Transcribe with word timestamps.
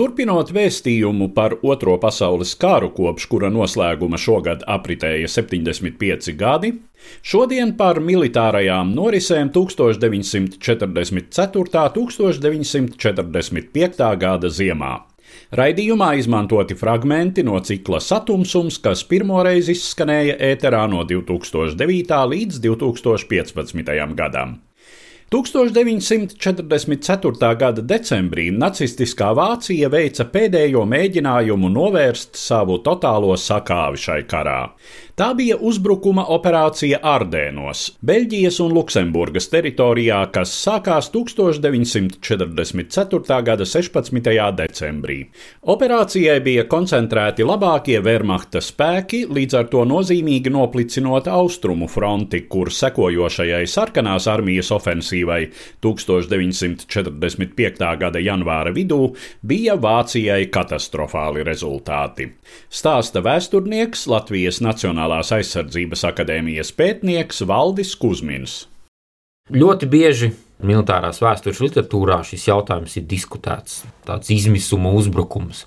Turpinot 0.00 0.48
vēstījumu 0.56 1.26
par 1.36 1.52
Otro 1.60 1.98
pasaules 2.00 2.54
karu, 2.60 2.88
kopš 2.96 3.26
kura 3.28 3.50
noslēguma 3.52 4.16
šogad 4.16 4.62
apritēja 4.64 5.28
75 5.28 6.32
gadi, 6.40 6.72
šodien 7.20 7.76
par 7.76 8.00
militārajām 8.00 8.96
norisēm 8.96 9.52
1944. 9.52 12.00
un 12.00 12.08
1945. 12.16 14.16
gada 14.24 14.48
ziemā. 14.48 15.04
Raidījumā 15.60 16.16
izmantoti 16.22 16.74
fragmenti 16.78 17.42
no 17.46 17.60
cikla 17.60 18.00
Satumsums, 18.00 18.78
kas 18.80 19.04
pirmoreiz 19.10 19.68
izskanēja 19.74 20.34
ēterā 20.48 20.88
no 20.88 21.04
2009. 21.04 22.24
līdz 22.32 22.60
2015. 22.64 24.16
gadam. 24.16 24.69
1944. 25.30 27.54
gada 27.54 27.78
decembrī 27.86 28.50
nacistiskā 28.50 29.30
Vācija 29.38 29.86
veica 29.92 30.24
pēdējo 30.26 30.82
mēģinājumu 30.90 31.68
novērst 31.70 32.34
savu 32.34 32.80
totālo 32.82 33.36
sakāvi 33.38 33.94
šai 34.02 34.26
karā. 34.26 34.74
Tā 35.20 35.34
bija 35.36 35.58
uzbrukuma 35.60 36.22
operācija 36.32 36.96
Ardēnos, 37.04 38.00
Beļģijas 38.08 38.56
un 38.64 38.70
Luksemburgas 38.72 39.52
teritorijā, 39.52 40.22
kas 40.32 40.48
sākās 40.56 41.12
1944. 41.12 43.44
gada 43.44 43.68
16. 43.68 44.32
decembrī. 44.56 45.28
Operācijai 45.74 46.38
bija 46.40 46.64
koncentrēti 46.72 47.44
labākie 47.44 48.00
Wehrmachta 48.00 48.64
spēki, 48.64 49.28
līdz 49.28 49.58
ar 49.60 49.68
to 49.74 49.84
nozīmīgi 49.90 50.48
noplicinot 50.54 51.28
austrumu 51.28 51.84
fronti, 51.92 52.48
kur 52.48 52.72
sekojošajai 52.72 53.66
sarkanās 53.68 54.24
armijas 54.32 54.72
ofensīvai 54.72 55.52
1945. 55.84 57.92
gada 58.06 58.24
janvāra 58.24 58.72
vidū 58.72 59.12
bija 59.44 59.76
Vācijai 59.76 60.48
katastrofāli 60.48 61.44
rezultāti. 61.44 62.40
Stāsta 62.72 63.20
vēsturnieks 63.20 64.08
Latvijas 64.08 64.64
Nacionālā 64.64 65.09
Nacionālās 65.10 65.32
aizsardzības 65.34 66.04
akadēmijas 66.06 66.70
pētnieks 66.78 67.42
Valdis 67.42 67.96
Kusmins. 67.98 68.68
Ļoti 69.50 69.88
bieži 69.90 70.28
militārās 70.62 71.18
vēstures 71.18 71.58
literatūrā 71.64 72.20
šis 72.22 72.46
jautājums 72.46 72.94
ir 73.00 73.08
diskutēts, 73.10 73.80
tāds 74.06 74.30
izmisuma 74.30 74.92
uzbrukums. 74.94 75.64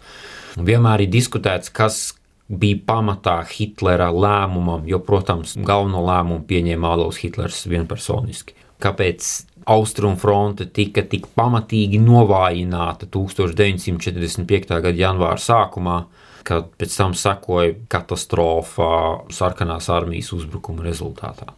Vienmēr 0.55 1.03
ir 1.03 1.11
diskutēts, 1.11 1.73
kas 1.75 2.13
bija 2.47 2.79
pamatā 2.87 3.41
Hitlera 3.49 4.07
lēmumam, 4.15 4.87
jo, 4.87 5.01
protams, 5.03 5.57
galveno 5.59 6.05
lēmumu 6.07 6.45
pieņēma 6.47 6.93
Adolfs 6.95 7.19
Hitlers 7.25 7.65
vienpersoniski. 7.67 8.55
Kāpēc 8.79 9.27
Austrumfronte 9.67 10.69
tika 10.71 11.03
tik 11.03 11.27
pamatīgi 11.35 11.99
novājināta 11.99 13.11
1945. 13.11 14.71
gada 14.71 14.95
janvāra 15.03 15.41
sākumā, 15.41 16.05
kad 16.47 16.69
pēc 16.79 16.97
tam 16.99 17.15
sekoja 17.17 17.75
katastrofa 17.91 18.89
sarkanās 19.33 19.89
armijas 19.93 20.33
uzbrukuma 20.35 20.85
rezultātā. 20.85 21.53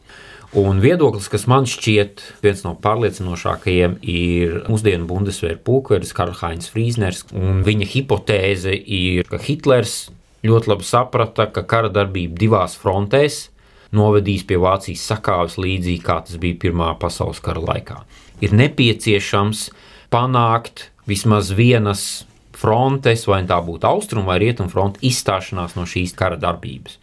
Un 0.56 0.80
viedoklis, 0.80 1.28
kas 1.28 1.48
man 1.52 1.66
šķiet 1.68 2.22
viens 2.44 2.62
no 2.64 2.76
pārliecinošākajiem, 2.80 3.98
ir 4.08 4.62
mūsdienu 4.72 5.08
Bundesvēra 5.10 5.58
pulkvedis 5.68 6.14
Karlheinz 6.16 6.70
Frīzners. 6.72 7.26
Viņa 7.66 7.88
hipotēze 7.92 8.72
ir, 8.72 9.28
ka 9.28 9.42
Hitlers 9.42 10.06
ļoti 10.48 10.72
labi 10.72 10.88
saprata, 10.88 11.50
ka 11.52 11.66
kara 11.68 11.92
darbība 11.92 12.40
divās 12.40 12.78
frontēs 12.80 13.50
novedīs 13.96 14.46
pie 14.48 14.58
Vācijas 14.62 15.04
sakāves 15.12 15.58
līdzīgi 15.62 16.04
kā 16.06 16.20
tas 16.26 16.40
bija 16.42 16.60
Pirmā 16.66 16.94
pasaules 17.00 17.42
kara 17.44 17.64
laikā. 17.64 18.00
Ir 18.44 18.56
nepieciešams 18.56 19.70
panākt 20.14 20.90
vismaz 21.10 21.52
vienas 21.56 22.26
frontes, 22.60 23.26
vai 23.30 23.44
tā 23.48 23.58
būtu 23.64 23.88
austrumu 23.90 24.32
vai 24.32 24.40
rietumu 24.44 24.72
fronte, 24.72 25.02
izstāšanās 25.06 25.76
no 25.78 25.88
šīs 25.90 26.16
kara 26.18 26.38
darbības. 26.40 27.00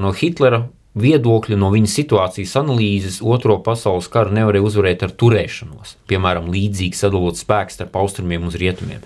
No 0.00 0.12
Hitlera 0.16 0.64
viedokļa, 0.98 1.56
no 1.60 1.70
viņa 1.72 1.90
situācijas 1.90 2.54
analīzes, 2.60 3.20
Otro 3.24 3.58
pasaules 3.64 4.10
karu 4.12 4.34
nevarēja 4.36 4.68
uzvarēt 4.68 5.06
ar 5.06 5.14
turēšanos, 5.16 5.96
piemēram, 6.10 6.50
līdzīgi 6.52 6.98
sadalot 6.98 7.40
spēkus 7.40 7.78
starp 7.78 7.96
austrumiem 8.00 8.48
un 8.48 8.52
rietumiem. 8.52 9.04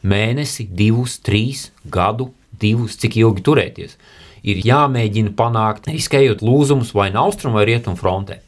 Mēnesi, 0.00 0.66
divus, 0.66 1.18
trīs, 1.22 1.68
gadu, 1.84 2.30
divus, 2.60 2.96
cik 3.00 3.20
ilgi 3.20 3.44
turēties. 3.46 3.96
Ir 4.40 4.62
jāmēģina 4.64 5.34
panākt, 5.36 5.90
riskējot 5.92 6.40
lūzumus 6.44 6.94
vai 6.96 7.10
no 7.12 7.26
austrumu 7.28 7.60
vai 7.60 7.66
rietumu 7.68 8.00
frontē. 8.00 8.40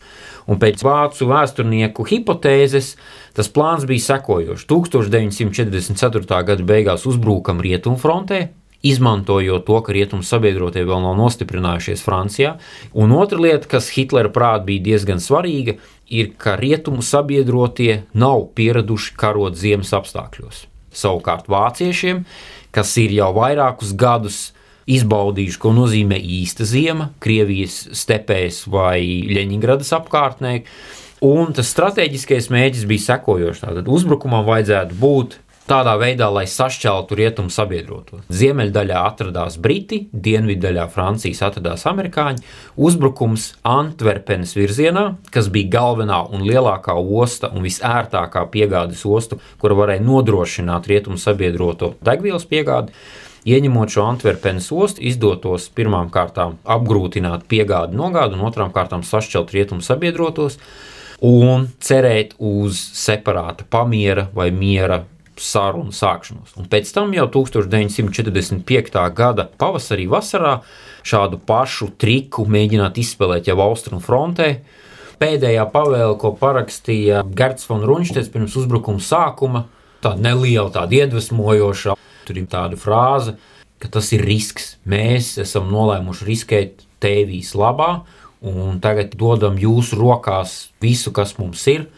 Un 0.50 0.58
pēc 0.58 0.80
vācu 0.82 1.28
vēsturnieku 1.30 2.06
hipotēzes 2.08 2.94
tas 3.36 3.50
plāns 3.52 3.86
bija 3.88 4.06
sekojošs. 4.12 4.66
1944. 4.70 6.42
gada 6.48 6.66
beigās 6.66 7.06
uzbrukam 7.08 7.62
rietumfrontē, 7.64 8.48
izmantojot 8.82 9.64
to, 9.66 9.78
ka 9.86 9.94
rietumu 9.94 10.26
sabiedrotie 10.26 10.82
vēl 10.86 11.02
nav 11.04 11.16
nostiprinājušies 11.20 12.02
Francijā. 12.02 12.56
Un 12.98 13.14
otra 13.14 13.38
lieta, 13.38 13.70
kas 13.76 13.92
Hitlera 13.94 14.32
prātā 14.32 14.66
bija 14.66 14.86
diezgan 14.90 15.22
svarīga, 15.22 15.76
ir, 16.10 16.32
ka 16.38 16.56
rietumu 16.58 17.04
sabiedrotie 17.06 18.02
nav 18.12 18.48
pieraduši 18.58 19.14
karot 19.18 19.58
ziemas 19.58 19.94
apstākļos. 19.96 20.66
Savukārt 20.92 21.46
vāciešiem, 21.48 22.26
kas 22.74 22.90
ir 23.00 23.14
jau 23.16 23.30
vairākus 23.38 23.94
gadus 23.96 24.50
izbaudījuši, 24.90 25.60
ko 25.62 25.72
nozīmē 25.76 26.18
īsta 26.18 26.66
zima 26.66 27.12
Krievijas 27.22 27.84
stepēs 27.96 28.64
vai 28.70 28.98
Ļeņingradas 29.30 29.92
apkārtnē. 30.00 30.56
Un 31.22 31.54
tas 31.54 31.70
strateģiskais 31.70 32.50
mērķis 32.50 32.84
bija 32.90 33.06
sekojošs. 33.12 33.62
Tātad 33.62 33.88
uzbrukumam 33.90 34.42
vajadzētu 34.48 34.96
būt 34.98 35.36
tādā 35.70 35.94
veidā, 36.00 36.26
lai 36.34 36.44
sašķeltu 36.50 37.16
rietumu 37.20 37.52
sabiedrotos. 37.54 38.24
Ziemeļdaļā 38.34 39.04
atradās 39.06 39.56
Briti, 39.62 40.00
dienviddaļā 40.12 40.88
Francijas 40.90 41.44
atradās 41.46 41.86
amerikāņi. 41.86 42.42
Uzbrukums 42.74 43.52
Antverpenes 43.62 44.56
virzienā, 44.58 45.06
kas 45.30 45.50
bija 45.54 45.70
galvenā 45.78 46.24
un 46.34 46.42
lielākā 46.48 46.98
osta 46.98 47.52
un 47.54 47.62
visērtākā 47.68 48.42
piegādes 48.50 49.06
osta, 49.06 49.38
kura 49.62 49.78
varēja 49.78 50.02
nodrošināt 50.02 50.90
rietumu 50.90 51.22
sabiedroto 51.22 51.94
degvielas 52.02 52.48
piegādi 52.50 52.98
Ieņemot 53.42 53.90
šo 53.90 54.04
Antverpenes 54.06 54.68
ostu, 54.70 55.02
izdotos 55.02 55.64
pirmām 55.74 56.12
kārtām 56.14 56.60
apgrūtināt 56.62 57.48
piegādi 57.50 57.98
nogādi, 57.98 58.36
un 58.38 58.46
otrām 58.46 58.70
kārtām 58.70 59.02
sašķelt 59.02 59.50
rietumu 59.50 59.82
sabiedrotos 59.82 60.60
un 61.22 61.68
cerēt 61.82 62.36
uz 62.42 62.78
separāta 62.98 63.66
pamiera 63.68 64.28
vai 64.34 64.50
miera 64.54 65.02
sarunu 65.38 65.94
sākšanos. 65.94 66.54
Un 66.60 66.68
pēc 66.70 66.90
tam 66.94 67.14
jau 67.16 67.26
1945. 67.32 69.02
gada 69.16 69.48
pavasarī, 69.58 70.06
vasarā 70.10 70.58
šādu 71.06 71.40
pašu 71.46 71.92
triku 71.98 72.44
mēģināt 72.46 73.00
izspēlēt 73.02 73.50
jau 73.50 73.58
austrumu 73.64 74.02
frontē. 74.04 74.52
Pēdējā 75.22 75.64
pavēle, 75.70 76.18
ko 76.18 76.34
parakstīja 76.38 77.22
Gerts 77.38 77.68
von 77.70 77.86
Runštets 77.86 78.30
pirms 78.34 78.58
uzbrukuma 78.58 79.02
sākuma, 79.02 79.66
tāda 80.02 80.30
neliela, 80.30 80.70
tāda 80.74 81.04
iedvesmojoša 81.04 81.96
Tur 82.26 82.38
ir 82.38 82.48
tāda 82.50 82.78
frāze, 82.78 83.36
ka 83.82 83.90
tas 83.92 84.10
ir 84.14 84.24
risks. 84.26 84.76
Mēs 84.88 85.34
esam 85.42 85.70
nolēmuši 85.72 86.28
riskēt 86.28 86.84
tēvijas 87.02 87.54
labā, 87.58 87.92
un 88.42 88.78
tagad 88.82 89.16
dodam 89.18 89.58
jūsu 89.60 89.98
rokās 90.00 90.72
visu, 90.82 91.12
kas 91.14 91.36
mums 91.38 91.66
ir. 91.70 91.88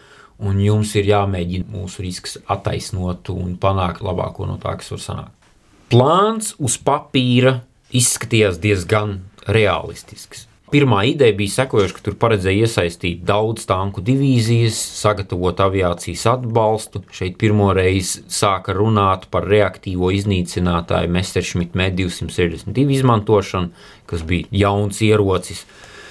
Un 0.44 0.58
jums 0.58 0.90
ir 0.98 1.06
jāmēģina 1.06 1.70
mūsu 1.70 2.02
risks 2.02 2.38
attaisnot 2.50 3.30
un 3.30 3.54
panākt 3.60 4.02
labāko 4.02 4.48
no 4.48 4.58
tā, 4.60 4.74
kas 4.80 4.90
var 4.90 5.04
sanākt. 5.04 5.52
Plāns 5.92 6.56
uz 6.58 6.74
papīra 6.82 7.60
izskatījās 7.94 8.58
diezgan 8.58 9.20
realistisks. 9.46 10.48
Pirmā 10.74 11.04
ideja 11.06 11.36
bija 11.38 11.52
sekojoša, 11.52 11.94
ka 11.94 12.02
tur 12.02 12.14
paredzēja 12.18 12.66
iesaistīt 12.66 13.20
daudz 13.28 13.62
tanku 13.68 14.02
divīzijas, 14.02 14.74
sagatavot 14.98 15.60
aviācijas 15.62 16.24
atbalstu. 16.32 17.04
Šeit 17.14 17.36
pirmo 17.38 17.68
reizi 17.76 18.24
sāka 18.32 18.74
runāt 18.74 19.28
par 19.30 19.46
reaktīvo 19.46 20.10
iznīcinātāju 20.16 21.12
Messerschmitt 21.14 21.76
M262 21.78 22.88
izmantošanu, 22.96 23.70
kas 24.10 24.26
bija 24.26 24.50
jauns 24.64 24.98
ierocis. 25.06 25.62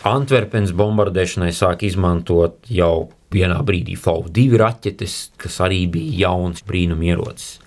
Antverpenes 0.03 0.73
bombardēšanai 0.75 1.53
sāk 1.55 1.85
izmantot 1.87 2.57
jau 2.67 3.07
vienā 3.31 3.61
brīdī 3.63 3.95
FAU2 3.95 4.57
raķetes, 4.59 5.13
kas 5.39 5.61
arī 5.63 5.85
bija 5.91 6.25
jauns 6.25 6.65
brīnumierocis. 6.67 7.61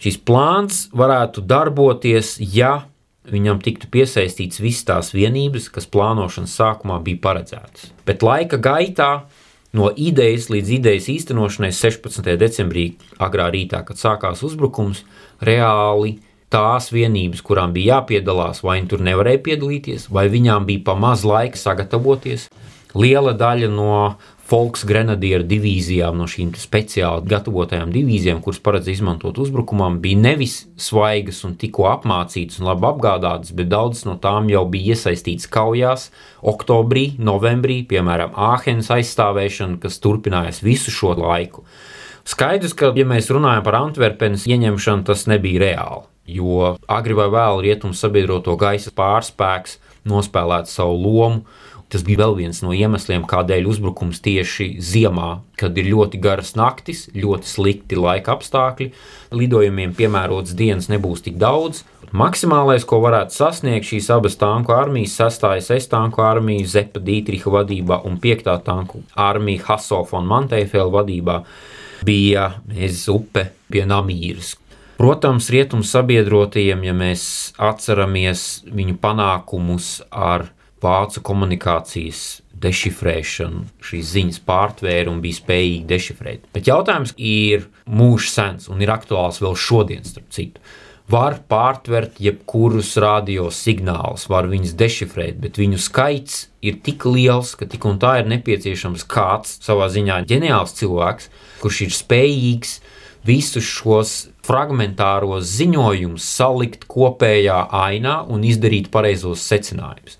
Šis 0.00 0.20
plāns 0.22 0.84
varētu 0.96 1.42
darboties, 1.44 2.36
ja 2.38 2.86
viņam 3.30 3.58
tiktu 3.64 3.90
piesaistīts 3.90 4.62
visas 4.62 4.86
tās 4.86 5.10
vienības, 5.12 5.66
kas 5.74 5.90
plānošanas 5.90 6.54
sākumā 6.56 7.00
bija 7.04 7.20
paredzētas. 7.26 7.90
Bet 8.06 8.22
laika 8.22 8.56
gaitā, 8.62 9.10
no 9.74 9.90
idejas 9.90 10.46
līdz 10.50 10.72
idejas 10.78 11.10
īstenošanai 11.10 11.72
16. 11.74 12.32
decembrī, 12.38 12.86
agrā 13.18 13.50
rītā, 13.50 13.82
kad 13.86 13.98
sākās 13.98 14.46
uzbrukums, 14.46 15.02
reāli 15.42 16.20
tās 16.50 16.90
vienības, 16.92 17.44
kurām 17.46 17.74
bija 17.76 18.00
jāpiedalās, 18.00 18.64
vai 18.66 18.80
viņi 18.80 18.90
tur 18.90 19.06
nevarēja 19.06 19.44
piedalīties, 19.46 20.10
vai 20.10 20.26
viņām 20.32 20.66
bija 20.68 20.84
pa 20.90 20.98
maz 20.98 21.24
laika 21.26 21.58
sagatavoties. 21.58 22.48
Liela 22.98 23.36
daļa 23.38 23.70
no 23.70 23.94
Volksgrenadieru 24.50 25.44
divīzijām, 25.46 26.16
no 26.18 26.26
šīm 26.26 26.50
speciāli 26.58 27.28
gatavotajām 27.30 27.92
divīzijām, 27.94 28.40
kuras 28.42 28.58
paredz 28.58 28.88
izmantot 28.90 29.38
uzbrukumam, 29.38 30.00
bija 30.02 30.18
nevis 30.18 30.56
svaigas 30.80 31.44
un 31.46 31.54
tikko 31.60 31.86
apmācītas 31.92 32.58
un 32.58 32.66
labi 32.72 32.88
apgādātas, 32.88 33.54
bet 33.54 33.70
daudzas 33.70 34.08
no 34.08 34.16
tām 34.18 34.50
jau 34.50 34.64
bija 34.72 34.96
iesaistītas 34.96 35.46
kaujās 35.54 36.08
oktobrī, 36.42 37.12
novembrī, 37.22 37.84
piemēram, 37.86 38.34
Āhenes 38.34 38.90
aizstāvēšana, 38.90 39.78
kas 39.84 40.02
turpinājās 40.02 40.64
visu 40.66 40.90
šo 40.94 41.14
laiku. 41.20 41.62
Skaidrs, 42.26 42.74
ka, 42.74 42.90
ja 42.98 43.06
mēs 43.06 43.30
runājam 43.30 43.62
par 43.66 43.78
Antverpenes 43.84 44.50
ieņemšanu, 44.50 45.06
tas 45.06 45.28
nebija 45.30 45.62
reāli, 45.62 46.09
jo 46.26 46.74
agri 46.88 47.16
vai 47.18 47.28
vēl 47.32 47.64
rietumu 47.66 47.96
sabiedroto 47.96 48.56
gaisa 48.60 48.92
pārspēks 48.96 49.78
nospēlēt 50.08 50.70
savu 50.70 50.96
lomu 51.00 51.44
Tas 51.90 52.04
bija 52.06 52.20
vēl 52.20 52.36
viens 52.38 52.60
no 52.62 52.70
iemesliem, 52.70 53.24
kādēļ 53.26 53.66
uzbrukums 53.66 54.20
tieši 54.22 54.76
ziemā, 54.78 55.40
kad 55.58 55.74
ir 55.80 55.88
ļoti 55.90 56.20
garas 56.22 56.52
naktis, 56.54 57.08
ļoti 57.16 57.50
slikti 57.50 57.98
laika 57.98 58.36
apstākļi, 58.36 58.92
lidojumiem 59.34 59.96
piemērotas 59.98 60.54
dienas 60.54 60.86
nebūs 60.92 61.24
tik 61.26 61.40
daudz. 61.42 61.82
Maksimālais, 62.14 62.86
ko 62.86 63.00
varētu 63.02 63.34
sasniegt 63.34 63.90
šīs 63.90 64.06
abas 64.14 64.38
tanku 64.38 64.74
armijas, 64.74 65.16
sastājas 65.18 65.72
S 65.74 65.90
tanku 65.90 66.22
armija 66.22 66.70
Zepa 66.78 67.02
Dītriha 67.02 67.50
vadībā 67.58 68.00
un 68.06 68.22
5. 68.22 68.54
tanku 68.66 69.02
armija 69.18 69.66
Hasofa 69.72 70.22
un 70.22 70.30
Manteifela 70.30 70.90
vadībā, 70.94 71.40
bija 72.06 72.52
Mēzes 72.70 73.08
upe 73.10 73.48
pie 73.66 73.82
Namīras. 73.82 74.54
Protams, 75.00 75.46
rietumu 75.48 75.80
sabiedrotajiem, 75.80 76.82
ja 76.84 76.92
mēs 76.92 77.22
atceramies 77.56 78.40
viņu 78.68 78.98
panākumus 79.00 80.02
ar 80.12 80.50
vācu 80.84 81.22
komunikācijas 81.24 82.42
dešifrēšanu, 82.60 83.62
šīs 83.80 84.10
ziņas 84.10 84.42
pārtvēra 84.44 85.08
un 85.08 85.22
bija 85.24 85.38
spējīgi 85.38 85.88
dešifrēt. 85.88 86.44
Bet 86.52 86.68
jautājums 86.68 87.14
ir 87.16 87.64
mūžs 87.88 88.28
sens 88.36 88.68
un 88.68 88.84
ir 88.84 88.92
aktuāls 88.92 89.40
vēl 89.40 89.56
šodien, 89.56 90.04
starp 90.04 90.28
citu. 90.36 90.60
Var 91.08 91.40
pārtvert 91.48 92.20
jebkurus 92.20 92.92
radio 93.00 93.48
signālus, 93.48 94.28
var 94.28 94.52
viņus 94.52 94.76
dešifrēt, 94.84 95.40
bet 95.40 95.56
viņu 95.64 95.80
skaits 95.80 96.50
ir 96.60 96.76
tik 96.84 97.08
liels, 97.08 97.56
ka 97.56 97.64
tik 97.64 97.88
un 97.88 97.96
tā 98.04 98.18
ir 98.20 98.28
nepieciešams 98.36 99.08
kāds 99.08 99.62
savā 99.64 99.88
ziņā 99.96 100.20
ģeniāls 100.28 100.76
cilvēks, 100.76 101.32
kurš 101.64 101.86
ir 101.88 101.96
spējīgs 102.02 102.82
visus 103.26 103.64
šos 103.64 104.28
fragmentāros 104.50 105.46
ziņojumus 105.46 106.26
salikt 106.26 106.88
kopējā 106.90 107.62
ainā 107.70 108.20
un 108.26 108.42
izdarīt 108.46 108.90
pareizos 108.90 109.44
secinājumus. 109.46 110.18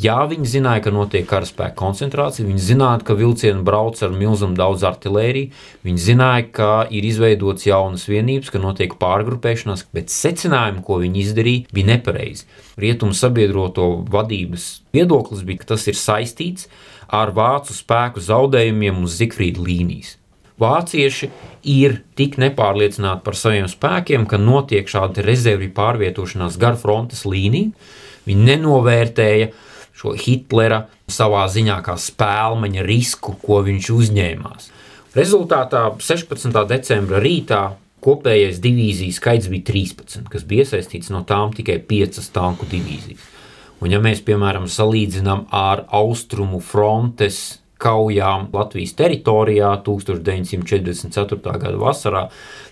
Jā, 0.00 0.16
viņi 0.24 0.48
zināja, 0.48 0.80
ka 0.86 0.90
notiek 0.94 1.26
karaspēka 1.28 1.76
koncentrācija, 1.76 2.46
viņi 2.48 2.62
zināja, 2.70 3.02
ka 3.04 3.16
vilcieni 3.18 3.60
brauc 3.64 3.98
ar 4.00 4.14
milzumu 4.16 4.56
daudz 4.56 4.84
artēriju, 4.88 5.50
viņi 5.84 6.04
zināja, 6.06 6.46
ka 6.56 6.68
ir 6.88 7.04
izveidots 7.04 7.66
jaunas 7.68 8.06
vienības, 8.08 8.48
ka 8.52 8.62
notiek 8.62 8.94
pārgrupēšanās, 9.00 9.84
bet 9.96 10.12
secinājumi, 10.12 10.80
ko 10.86 11.02
viņi 11.02 11.20
izdarīja, 11.24 11.66
bija 11.76 11.90
nepareizi. 11.90 12.48
Rietumu 12.80 13.16
sabiedroto 13.16 13.90
vadības 14.08 14.70
viedoklis 14.96 15.44
bija, 15.44 15.64
ka 15.64 15.74
tas 15.74 15.84
ir 15.92 16.00
saistīts 16.00 16.70
ar 17.12 17.34
vācu 17.36 17.76
spēku 17.76 18.24
zaudējumiem 18.24 19.04
uz 19.04 19.20
Zikfrīda 19.20 19.68
līnijas. 19.68 20.16
Vācieši 20.60 21.30
ir 21.72 22.00
tik 22.18 22.36
nepārliecināti 22.40 23.24
par 23.24 23.36
saviem 23.38 23.68
spēkiem, 23.70 24.26
ka 24.28 24.40
notiek 24.40 24.88
šāda 24.88 25.24
rezervju 25.24 25.72
pārvietošanās 25.76 26.58
gar 26.60 26.76
frontes 26.80 27.24
līniju. 27.28 27.72
Viņi 28.28 28.46
nenovērtēja 28.50 29.50
šo 29.96 30.14
Hitlera 30.20 30.84
savā 31.10 31.46
ziņā 31.52 31.80
kā 31.84 31.96
spēlmeņa 32.00 32.84
risku, 32.86 33.34
ko 33.40 33.62
viņš 33.66 33.90
uzņēmās. 33.96 34.70
Rezultātā 35.16 35.86
16. 35.98 36.52
decembra 36.70 37.20
rītā 37.24 37.62
kopējais 38.04 38.60
divīziju 38.64 39.16
skaits 39.16 39.50
bija 39.52 39.66
13, 39.72 40.28
kas 40.30 40.46
bija 40.48 40.64
iesaistīts 40.64 41.10
no 41.12 41.24
tām 41.28 41.52
tikai 41.56 41.80
5 41.88 42.30
tanku 42.32 42.68
divīzijas. 42.70 43.24
Un, 43.80 43.88
ja 43.92 44.00
mēs, 44.02 44.20
piemēram, 44.24 44.68
salīdzinām 44.68 45.46
ar 45.56 45.86
austrumu 45.96 46.60
frontes 46.60 47.59
kaujām 47.80 48.48
Latvijas 48.52 48.94
teritorijā 48.98 49.72
1944. 49.86 51.40
gada 51.40 51.76
vasarā, 51.80 52.24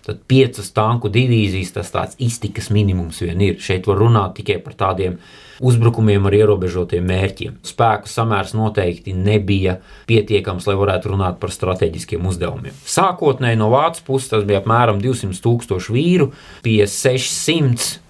tad 0.06 0.22
piecas 0.28 0.70
tanku 0.76 1.10
divīzijas 1.12 1.74
tas 1.77 1.93
tāds 1.94 2.19
iztikas 2.22 2.70
minimums 2.74 3.20
vien 3.24 3.41
ir. 3.44 3.60
Šeit 3.62 3.88
var 3.88 4.00
runāt 4.03 4.38
tikai 4.38 4.58
par 4.65 4.77
tādiem 4.79 5.19
uzbrukumiem 5.65 6.29
ar 6.29 6.36
ierobežotiem 6.38 7.06
mērķiem. 7.08 7.58
Spēku 7.67 8.10
samērs 8.10 8.55
noteikti 8.55 9.15
nebija 9.17 9.79
pietiekams, 10.08 10.69
lai 10.70 10.77
varētu 10.79 11.12
runāt 11.12 11.41
par 11.43 11.53
strateģiskiem 11.55 12.29
uzdevumiem. 12.31 12.77
Sākotnēji 12.86 13.58
no 13.58 13.72
Vācijas 13.74 14.06
puses 14.06 14.31
tas 14.32 14.46
bija 14.48 14.62
apmēram 14.62 15.03
200 15.03 15.43
tūkstoši 15.44 15.96
vīru 15.96 16.31
pie 16.62 16.84
600 16.86 18.07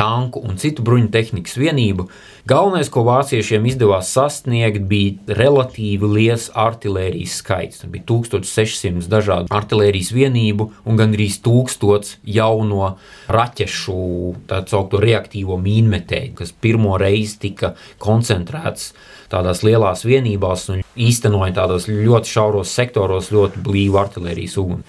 tanku 0.00 0.40
un 0.40 0.56
citu 0.60 0.84
bruņu 0.86 1.10
tehnikas 1.12 1.58
vienību. 1.60 2.06
Galvenais, 2.48 2.88
ko 2.90 3.02
vāciešiem 3.04 3.66
izdevās 3.68 4.08
sasniegt, 4.14 4.86
bija 4.88 5.36
relatīvi 5.36 6.08
liels 6.08 6.48
artērijas 6.56 7.36
skaits. 7.42 7.82
Tur 7.82 7.92
bija 7.92 8.06
1600 8.08 9.10
dažādu 9.12 9.52
artērijas 9.54 10.10
vienību 10.16 10.70
un 10.88 11.00
gandrīz 11.00 11.36
1000 11.44 12.16
jauno 12.24 12.94
raķešu, 13.28 14.00
tā 14.48 14.62
saucamo 14.64 15.04
reaktīvo 15.04 15.60
mīnmetēju, 15.60 16.34
kas 16.40 16.54
pirmo 16.56 16.96
reizi 17.00 17.36
tika 17.44 17.74
koncentrēts 18.00 18.94
tādās 19.30 19.62
lielās 19.66 20.02
vienībās 20.08 20.66
un 20.72 20.82
īstenoja 20.98 21.54
tādos 21.60 21.86
ļoti 21.90 22.34
šauros 22.34 22.72
sektoros 22.74 23.30
ļoti 23.34 23.62
blīvu 23.68 24.00
artērijas 24.00 24.56
uguni. 24.64 24.82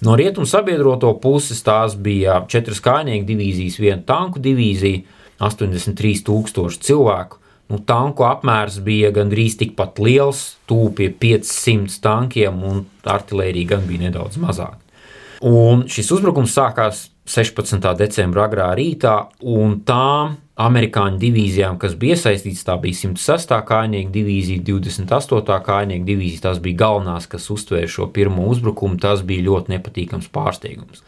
No 0.00 0.14
rietumu 0.16 0.48
sabiedroto 0.48 1.12
puses 1.20 1.60
tās 1.64 1.96
bija 2.00 2.38
četras 2.48 2.80
kājnieku 2.80 3.26
divīzijas, 3.28 3.76
viena 3.82 4.00
tanku 4.06 4.40
divīzija, 4.40 5.02
83,000 5.40 6.80
cilvēku. 6.84 7.40
Nu, 7.70 7.78
tanku 7.86 8.24
apmērs 8.26 8.80
bija 8.82 9.12
gandrīz 9.14 9.54
tikpat 9.60 10.00
liels, 10.02 10.40
pie 10.66 11.10
500 11.22 12.00
tankiem, 12.02 12.64
un 12.66 12.82
artērija 13.06 13.76
gan 13.76 13.84
bija 13.86 14.08
nedaudz 14.08 14.40
mazāka. 14.42 14.80
Un 15.46 15.86
šis 15.88 16.10
uzbrukums 16.16 16.52
sākās 16.56 17.06
16. 17.30 17.86
decembra 18.00 18.48
agrā 18.48 18.72
rītā, 18.76 19.14
un 19.46 19.78
tām 19.86 20.34
amerikāņu 20.60 21.20
divīzijām, 21.20 21.78
kas 21.80 21.96
bija 21.98 22.16
iesaistītas, 22.18 22.66
tā 22.66 22.76
bija 22.82 22.98
106. 23.06 23.56
kājnieku 23.68 24.12
divīzija, 24.14 24.62
28. 24.66 25.58
kājnieku 25.66 26.06
divīzija. 26.08 26.44
Tās 26.48 26.62
bija 26.62 26.82
galvenās, 26.84 27.28
kas 27.30 27.48
uztvēra 27.52 27.88
šo 27.90 28.10
pirmo 28.14 28.46
uzbrukumu. 28.52 29.00
Tas 29.00 29.24
bija 29.26 29.46
ļoti 29.48 29.76
nepatīkams 29.76 30.30
pārsteigums. 30.34 31.04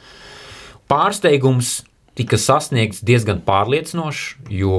Pārsteigums 0.91 1.81
tika 2.19 2.37
sasniegts 2.41 3.01
diezgan 3.05 3.41
pārliecinoši, 3.45 4.49
jo 4.53 4.75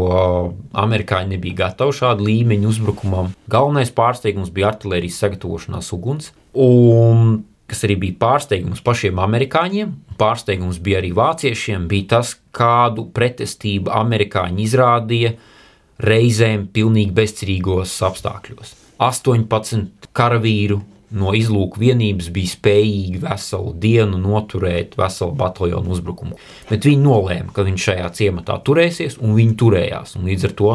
amerikāņi 0.77 1.35
nebija 1.35 1.63
gatavi 1.63 1.97
šādu 1.97 2.27
līmeņu 2.27 2.69
uzbrukumam. 2.69 3.31
Galvenais 3.49 3.93
pārsteigums 3.95 4.53
bija 4.53 4.73
artērijas 4.73 5.21
sagatavošanās 5.23 5.89
uguns. 5.95 6.31
Un 6.53 7.41
kas 7.69 7.85
arī 7.87 7.97
bija 8.05 8.19
pārsteigums 8.21 8.83
pašiem 8.85 9.21
amerikāņiem, 9.23 9.93
pārsteigums 10.19 10.79
bija 10.83 11.01
arī 11.01 11.11
vāciešiem, 11.17 11.87
bija 11.91 12.17
tas, 12.17 12.35
kādu 12.53 13.07
pretestību 13.15 13.91
amerikāņi 13.93 14.65
izrādīja 14.67 15.33
reizēm 16.03 16.67
pilnīgi 16.73 17.13
bezcerīgos 17.15 17.93
apstākļos. 18.07 18.75
18 19.03 20.09
karavīru 20.15 20.81
no 21.13 21.33
izlūku 21.37 21.81
vienības 21.81 22.29
bija 22.33 22.51
spējīgi 22.55 23.21
veselu 23.21 23.73
dienu 23.81 24.17
noturēt 24.21 24.95
veselu 24.97 25.35
bataljonu 25.37 25.93
uzbrukumu. 25.93 26.37
Bet 26.69 26.87
viņi 26.87 27.03
nolēma, 27.03 27.53
ka 27.53 27.65
viņš 27.67 27.87
šajā 27.89 28.09
ciematā 28.17 28.57
turēsies, 28.65 29.19
un 29.21 29.35
viņi 29.37 29.57
turējās. 29.61 30.15
Un 30.17 30.29
līdz 30.29 30.47
ar 30.49 30.55
to 30.57 30.71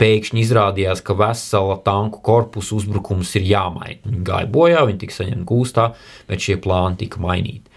pēkšņi 0.00 0.44
izrādījās, 0.44 1.02
ka 1.04 1.16
vesela 1.18 1.78
tanku 1.84 2.20
korpusu 2.24 2.82
uzbrukums 2.82 3.32
ir 3.40 3.48
jāmaina. 3.48 4.02
Viņi 4.04 4.22
gāja 4.28 4.52
bojā, 4.52 4.84
viņi 4.88 5.02
tika 5.04 5.20
saņemti 5.22 5.48
gūstā, 5.48 5.88
bet 6.28 6.44
šie 6.44 6.58
plāni 6.64 7.04
tika 7.04 7.24
mainīti. 7.24 7.67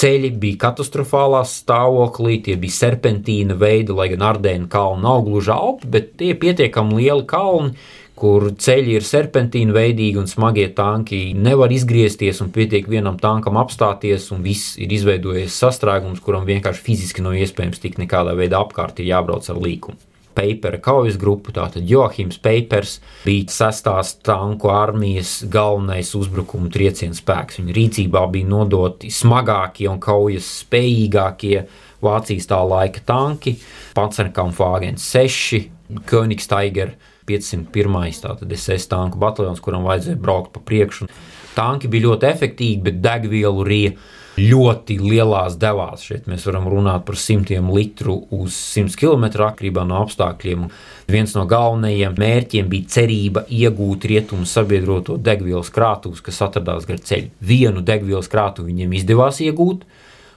Ceļi 0.00 0.30
bija 0.40 0.56
katastrofālā 0.62 1.42
stāvoklī, 1.44 2.38
tie 2.44 2.54
bija 2.60 2.72
serpentīna 2.72 3.52
veidi, 3.60 3.92
lai 3.92 4.06
gan 4.14 4.22
Ardēna 4.30 4.68
kalna 4.72 5.02
nav 5.10 5.26
gluži 5.26 5.52
alpi, 5.52 5.90
bet 5.92 6.14
tie 6.22 6.30
pietiekami 6.40 7.02
lieli 7.02 7.26
kalni, 7.28 7.74
kur 8.16 8.46
ceļi 8.64 8.96
ir 8.96 9.04
serpentīna 9.04 9.76
veidīgi 9.76 10.22
un 10.22 10.28
smagie 10.30 10.70
tanki 10.76 11.20
nevar 11.36 11.72
izgriezties 11.76 12.40
un 12.40 12.48
pietiek 12.54 12.88
vienam 12.88 13.20
tankam 13.20 13.60
apstāties, 13.60 14.30
un 14.32 14.40
viss 14.46 14.78
ir 14.80 14.92
izveidojies 14.96 15.60
sastrēgums, 15.66 16.24
kuram 16.24 16.48
vienkārši 16.48 16.86
fiziski 16.86 17.24
nav 17.26 17.36
iespējams 17.36 17.84
tikt 17.84 18.00
nekādā 18.00 18.32
veidā 18.40 18.64
apkārt, 18.64 19.04
ir 19.04 19.12
jābrauc 19.12 19.52
ar 19.52 19.60
līkumu. 19.60 20.00
Papera 20.34 20.80
kaujas 20.82 21.18
grupu. 21.20 21.52
Tātad 21.56 21.86
Joachims 21.88 22.38
Papers 22.42 22.98
bija 23.24 23.50
sestās 23.52 24.14
tanku 24.24 24.70
armijas 24.72 25.40
galvenais 25.50 26.14
uzbrukuma 26.18 26.70
trieciena 26.72 27.16
spēks. 27.16 27.60
Viņa 27.60 27.76
rīcībā 27.76 28.24
bija 28.32 28.50
nodoti 28.50 29.12
smagākie 29.14 29.88
un 29.90 30.00
kaujas 30.02 30.48
spējīgākie 30.64 31.64
Vācijas 32.00 32.48
tā 32.48 32.58
laika 32.64 33.02
tanki, 33.04 33.58
Panzerkampfwagens 33.92 35.04
6, 35.12 35.66
Königsteiger 36.08 36.94
501. 37.28 38.22
Tātad 38.22 38.54
SS 38.56 38.88
tanku 38.88 39.20
bataljons, 39.20 39.60
kuram 39.60 39.84
vajadzēja 39.88 40.20
braukt 40.20 40.54
pa 40.54 40.62
priekšu. 40.64 41.10
Tanki 41.56 41.90
bija 41.92 42.08
ļoti 42.08 42.28
efektīvi, 42.30 42.80
bet 42.86 43.02
degvielu 43.04 43.66
rīja 43.66 43.92
ļoti 44.40 44.96
lielās 45.02 45.56
devās. 45.60 46.04
Šeit 46.06 46.28
mēs 46.30 46.46
varam 46.48 46.68
runāt 46.70 47.04
par 47.06 47.18
simtiem 47.20 47.68
litru 47.74 48.16
uz 48.32 48.56
100 48.76 48.96
km 49.00 49.26
atkarībā 49.46 49.84
no 49.88 50.00
apstākļiem. 50.04 50.68
Viens 51.10 51.34
no 51.36 51.44
galvenajiem 51.50 52.16
mērķiem 52.20 52.70
bija 52.70 52.94
cerība 52.96 53.44
iegūt 53.50 54.06
rietumu 54.10 54.48
sabiedroto 54.48 55.18
degvielas 55.20 55.72
krātuves, 55.74 56.22
kas 56.24 56.40
atradās 56.46 56.88
gar 56.88 57.02
ceļu. 57.02 57.30
Vienu 57.42 57.84
degvielas 57.84 58.30
krātuvi 58.32 58.72
viņiem 58.72 58.98
izdevās 59.00 59.42
iegūt, 59.44 59.84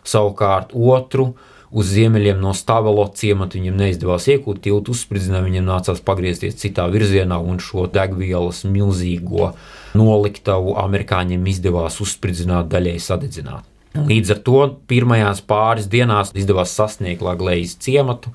savukārt 0.03 0.73
otru 0.73 1.31
uz 1.73 1.89
ziemeļiem 1.89 2.41
no 2.41 2.53
Stavelo 2.57 3.05
ciemata 3.17 3.57
viņam 3.57 3.77
neizdevās 3.81 4.27
iegūt, 4.29 4.61
tiltu 4.67 4.93
uzspridzināja, 4.93 5.47
viņam 5.47 5.69
nācās 5.71 6.01
pagriezties 6.05 6.59
citā 6.61 6.85
virzienā 6.93 7.39
un 7.41 7.61
šo 7.63 7.87
degvielas 7.93 8.61
milzīgo 8.69 9.53
noliktavu 9.97 10.77
amerikāņiem 10.85 11.53
izdevās 11.53 12.01
uzspridzināt, 12.03 12.69
daļai 12.73 12.97
sadedzināt. 13.01 13.72
Līdz 13.93 14.33
ar 14.33 14.39
to 14.41 14.61
pirmajās 14.89 15.43
pāris 15.45 15.85
dienās 15.89 16.31
izdevās 16.33 16.73
sasniegt 16.73 17.21
Latvijas 17.21 17.75
ciematu, 17.77 18.31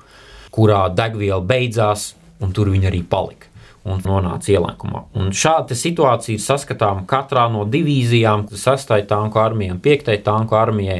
kurā 0.55 0.85
degviela 0.95 1.41
beidzās, 1.43 2.13
un 2.39 2.53
tur 2.55 2.71
viņa 2.71 2.87
arī 2.91 3.03
palika. 3.03 3.47
Un 3.89 4.01
nonāca 4.03 4.51
ielēkumā. 4.53 5.05
Un 5.17 5.31
šāda 5.35 5.75
situācija 5.75 6.35
ir 6.35 6.43
saskatāma 6.43 7.05
katrā 7.09 7.45
no 7.51 7.63
divīzijām, 7.67 8.45
6. 8.51 8.91
tanku 9.07 9.39
armijai 9.39 9.75
un 9.75 9.79
5. 9.83 10.11
tanku 10.23 10.57
armijai, 10.59 10.99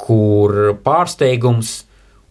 kur 0.00 0.74
pārsteigums, 0.84 1.74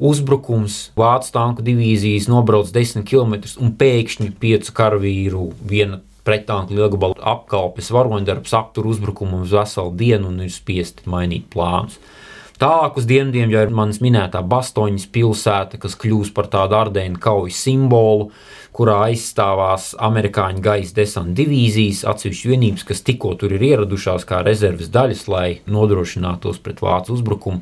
uzbrukums, 0.01 0.79
vācu 0.97 1.31
tanku 1.33 1.65
divīzijas 1.65 2.27
nobrauc 2.29 2.73
10 2.75 3.05
km 3.07 3.37
un 3.61 3.71
pēkšņi 3.77 4.33
piecu 4.41 4.73
karavīru 4.75 5.47
viena 5.69 6.01
pretanku 6.25 6.75
lielgabalu 6.75 7.19
apkalpes 7.21 7.91
varoņdarbs 7.93 8.53
aptur 8.57 8.89
uzbrukumu 8.91 9.43
uz 9.45 9.53
veselu 9.55 9.93
dienu 9.97 10.31
un 10.31 10.45
ir 10.45 10.53
spiesti 10.53 11.09
mainīt 11.09 11.49
plānus. 11.53 11.99
Tālāk 12.55 12.95
uz 12.95 13.03
dienvidiem 13.03 13.51
jau 13.51 13.61
ir 13.65 13.71
manis 13.75 13.97
minētā 13.99 14.39
Bastoņas 14.47 15.09
pilsēta, 15.11 15.75
kas 15.81 15.97
kļūs 15.99 16.29
par 16.35 16.47
tādu 16.53 16.77
ardēnu 16.77 17.19
kaujas 17.19 17.57
simbolu, 17.65 18.29
kurā 18.75 19.01
aizstāvās 19.09 19.89
amerikāņu 19.99 20.63
gaisa 20.63 20.95
desanta 20.95 21.35
divīzijas, 21.41 22.05
atsevišķas 22.07 22.51
vienības, 22.53 22.85
kas 22.87 23.03
tikko 23.07 23.33
tur 23.39 23.57
ir 23.57 23.65
ieradušās 23.73 24.23
kā 24.27 24.39
rezerves 24.47 24.87
daļas, 24.91 25.25
lai 25.31 25.49
nodrošinātos 25.67 26.61
pret 26.63 26.79
vācu 26.83 27.17
uzbrukumu. 27.17 27.59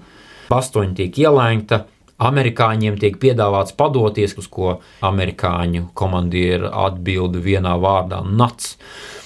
Bastoņa 0.53 0.93
tiek 1.01 1.19
ielēgta, 1.25 1.83
Amerikāņiem 2.29 2.99
tiek 3.01 3.17
piedāvāts 3.21 3.75
padoties, 3.77 4.37
uz 4.37 4.47
ko 4.47 4.77
amerikāņu 5.03 5.89
komandieri 5.97 6.69
atbild 6.69 7.37
vienā 7.43 7.75
vārdā- 7.81 8.23
nats 8.41 8.77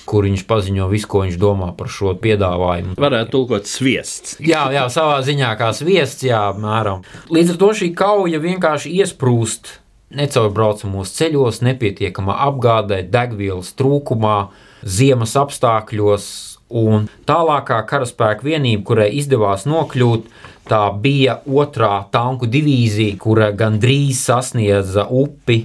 kur 0.07 0.23
viņš 0.23 0.45
paziņo 0.47 0.87
visu, 0.87 1.07
ko 1.11 1.23
viņš 1.25 1.35
domā 1.41 1.73
par 1.77 1.89
šo 1.91 2.13
piedāvājumu. 2.15 2.95
Varētu 2.95 3.33
tulkot 3.33 3.67
sviests. 3.67 4.37
jā, 4.39 4.63
jā, 4.71 4.85
savā 4.87 5.19
ziņā 5.27 5.51
kā 5.59 5.73
sviests, 5.75 6.23
jā, 6.23 6.55
mēram. 6.55 7.03
Līdz 7.29 7.53
ar 7.53 7.57
to 7.57 7.73
šī 7.81 7.91
kauja 7.93 8.39
vienkārši 8.39 8.93
iesprūst 9.01 9.73
necaurbraucamos 10.15 11.11
ceļos, 11.17 11.61
nepietiekamā 11.67 12.37
apgādē, 12.47 13.01
degvielas 13.11 13.73
trūkumā, 13.77 14.37
ziemas 14.83 15.35
apstākļos. 15.39 16.29
Un 16.67 17.05
tālākā 17.23 17.77
karaspēka 17.87 18.43
vienība, 18.43 18.83
kurai 18.89 19.07
izdevās 19.15 19.63
nokļūt, 19.69 20.25
Tā 20.67 20.89
bija 20.99 21.37
otrā 21.47 22.01
tanku 22.11 22.47
divīzija, 22.51 23.15
kura 23.23 23.53
gandrīz 23.55 24.19
sasniedza 24.19 25.05
upi, 25.07 25.61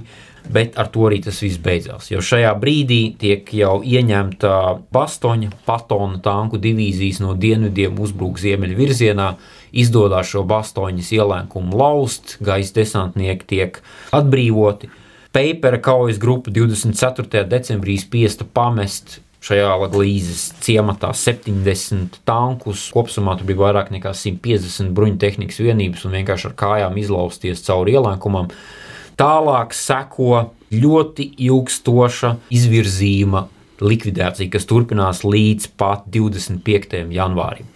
bet 0.54 0.76
ar 0.78 0.90
to 0.94 1.08
arī 1.08 1.18
tas 1.24 1.40
viss 1.42 1.58
beidzās. 1.62 2.06
Jo 2.12 2.22
šajā 2.22 2.52
brīdī 2.62 3.00
tiek 3.18 3.50
jau 3.58 3.80
ieņemta 3.82 4.52
Bastoņa, 4.94 5.50
Patona 5.66 6.20
tanku 6.22 6.60
divīzijas 6.62 7.18
no 7.24 7.34
dienvidiem 7.34 7.98
uzbruk 7.98 8.38
ziemeļu 8.42 8.78
virzienā, 8.78 9.28
izdodas 9.72 10.30
šo 10.30 10.44
Bastoņas 10.46 11.10
ielēkumu 11.18 11.82
laust, 11.82 12.36
gaisa 12.44 12.78
desantnieki 12.78 13.48
tiek 13.56 13.82
atbrīvoti. 14.14 14.92
Papera 15.32 15.80
kaujas 15.82 16.22
grupa 16.22 16.52
24. 16.54 17.42
decembrī 17.48 17.98
spiesta 17.98 18.44
pamest 18.44 19.21
šajā 19.42 19.70
Latvijas 19.82 20.44
ciematā 20.62 21.10
70 21.16 22.20
tankus. 22.28 22.88
Kopumā 22.94 23.36
tur 23.38 23.48
bija 23.48 23.62
vairāk 23.64 23.90
nekā 23.94 24.14
150 24.16 24.92
bruņtehnikas 24.96 25.62
vienības 25.64 26.06
un 26.06 26.16
vienkārši 26.18 26.50
ar 26.50 26.56
kājām 26.62 26.98
izlausties 27.02 27.64
cauri 27.66 27.96
ielēkumam. 27.96 28.52
Tālāk 29.18 29.74
seko 29.76 30.46
ļoti 30.72 31.28
ilgstoša 31.48 32.36
izvirzījuma 32.54 33.46
likvidācija, 33.82 34.50
kas 34.52 34.68
turpinās 34.70 35.24
līdz 35.26 35.72
pat 35.78 36.06
25. 36.14 37.02
janvārim. 37.12 37.66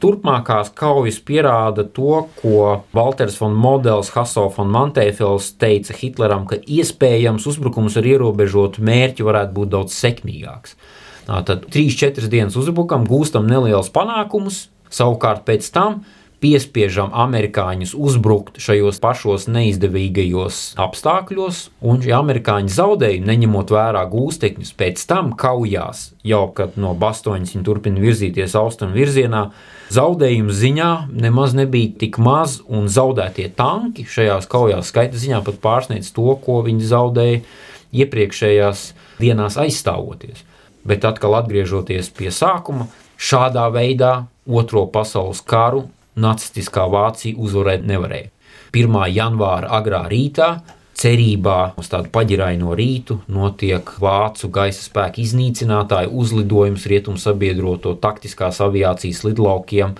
Turpmākās 0.00 0.70
kaujas 0.76 1.18
pierāda 1.20 1.84
to, 1.84 2.22
ko 2.40 2.84
Walters 2.96 3.36
von 3.40 3.52
Models, 3.52 4.12
Hasso 4.14 4.46
von 4.54 4.70
Mantēfels 4.72 5.52
teica 5.60 5.96
Hitleram, 5.98 6.46
ka 6.48 6.56
iespējams 6.56 7.44
uzbrukums 7.50 7.98
ar 8.00 8.08
ierobežotu 8.08 8.84
mērķi 8.86 9.26
varētu 9.26 9.56
būt 9.58 9.74
daudz 9.74 9.98
sekmīgāks. 9.98 10.78
Tad 11.28 11.68
3-4 11.70 12.30
dienas 12.32 12.56
uzbrukam, 12.58 13.04
gūstam 13.06 13.44
nelielus 13.46 13.92
panākumus, 13.94 14.64
savukārt 14.90 15.44
pēc 15.46 15.68
tam 15.74 16.00
piespiežam 16.40 17.12
amerikāņus 17.12 17.92
uzbrukt 17.94 18.60
šajos 18.62 19.00
pašos 19.02 19.44
neizdevīgajos 19.52 20.60
apstākļos, 20.80 21.58
un 21.84 22.00
šie 22.00 22.14
amerikāņi 22.16 22.72
zaudējumi, 22.72 23.28
neņemot 23.28 23.72
vērā 23.74 24.06
gūstekņus, 24.10 24.72
pēc 24.80 25.04
tam 25.10 25.34
kaujās, 25.38 26.10
jau 26.24 26.46
kad 26.56 26.78
no 26.80 26.94
Bastoņas 26.98 27.54
viņi 27.54 27.66
turpina 27.66 28.00
virzīties 28.00 28.56
austrumu 28.56 28.96
virzienā, 28.96 29.44
zaudējumu 29.92 30.56
ziņā 30.62 30.90
nemaz 31.12 31.54
nebija 31.58 31.92
tik 32.04 32.18
maz, 32.22 32.60
un 32.68 32.88
zaudētie 32.88 33.50
tanki 33.56 34.08
šajās 34.08 34.48
kaujās 34.50 34.92
skaita 34.94 35.20
ziņā 35.20 35.44
pat 35.44 35.60
pārsniedz 35.60 36.10
to, 36.16 36.28
ko 36.40 36.62
viņi 36.64 36.88
zaudēja 36.94 37.44
iepriekšējās 38.00 38.90
dienās 39.20 39.60
aizstāvoties. 39.60 40.46
Bet 40.88 41.04
atkal 41.04 41.36
atgriežoties 41.42 42.08
pie 42.16 42.32
sākuma, 42.32 42.88
šādā 43.20 43.68
veidā 43.74 44.14
Otro 44.50 44.86
pasaules 44.90 45.42
karu 45.46 45.84
nacistiskā 46.20 46.86
Vācija 46.90 47.38
uzvarēt 47.38 47.86
nevarēja. 47.88 48.30
1. 48.70 49.00
janvāra 49.10 49.70
agrā 49.80 50.04
rītā 50.10 50.50
cerībā 51.00 51.58
uz 51.80 51.88
tādu 51.90 52.10
paģiraino 52.12 52.74
rītu 52.76 53.20
notiek 53.32 53.88
vācu 54.02 54.50
gaisa 54.52 54.84
spēku 54.84 55.22
iznīcinātāju 55.24 56.12
uzlidojums 56.22 56.84
rietumu 56.90 57.20
sabiedroto 57.20 57.94
taktiskās 58.02 58.60
aviācijas 58.64 59.24
lidlaukiem 59.24 59.96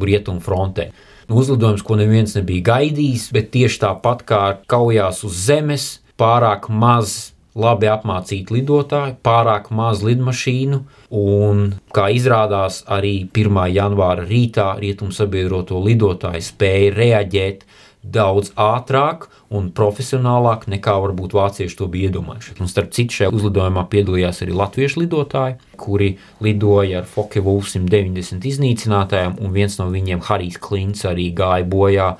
rietumu 0.00 0.40
frontē. 0.42 0.90
Uzlidojums, 1.28 1.84
ko 1.84 1.98
neviens 2.00 2.32
nebija 2.38 2.64
gaidījis, 2.70 3.28
bet 3.36 3.50
tieši 3.52 3.82
tāpat 3.82 4.24
kā 4.28 4.42
kaujās 4.70 5.20
uz 5.28 5.42
zemes, 5.44 5.88
pārāk 6.18 6.70
maz 6.72 7.34
labi 7.58 7.88
apmācīti 7.90 8.58
lidotāji, 8.58 9.16
pārāk 9.24 9.70
maz 9.74 10.02
lidmašīnu, 10.06 10.82
un, 11.18 11.64
kā 11.94 12.08
izrādās, 12.14 12.82
arī 12.86 13.28
1. 13.32 13.60
janvāra 13.74 14.26
rītā 14.28 14.74
rietumu 14.82 15.14
sabiedroto 15.14 15.80
lidotāju 15.84 16.44
spēja 16.44 16.94
reaģēt 16.96 17.64
daudz 18.08 18.52
ātrāk 18.56 19.26
un 19.54 19.70
profesionālāk 19.74 20.66
nekā 20.70 20.94
varbūt 21.02 21.34
vācieši 21.36 21.78
to 21.78 21.88
bija 21.90 22.10
iedomājušies. 22.10 22.60
Un 22.62 22.70
starp 22.70 22.92
citu, 22.96 23.16
šajā 23.18 23.32
uzlidojumā 23.34 23.84
piedalījās 23.90 24.42
arī 24.44 24.54
latviešu 24.56 25.02
lidotāji, 25.02 25.58
kuri 25.80 26.12
lidoja 26.44 27.02
ar 27.02 27.08
Wolf 27.42 27.72
190 27.72 28.48
iznīcinātājiem, 28.52 29.38
un 29.40 29.56
viens 29.56 29.78
no 29.80 29.88
viņiem, 29.92 30.22
Harijs 30.28 30.60
Klints, 30.62 31.04
arī 31.08 31.30
gāja 31.34 31.66
bojā 31.68 32.12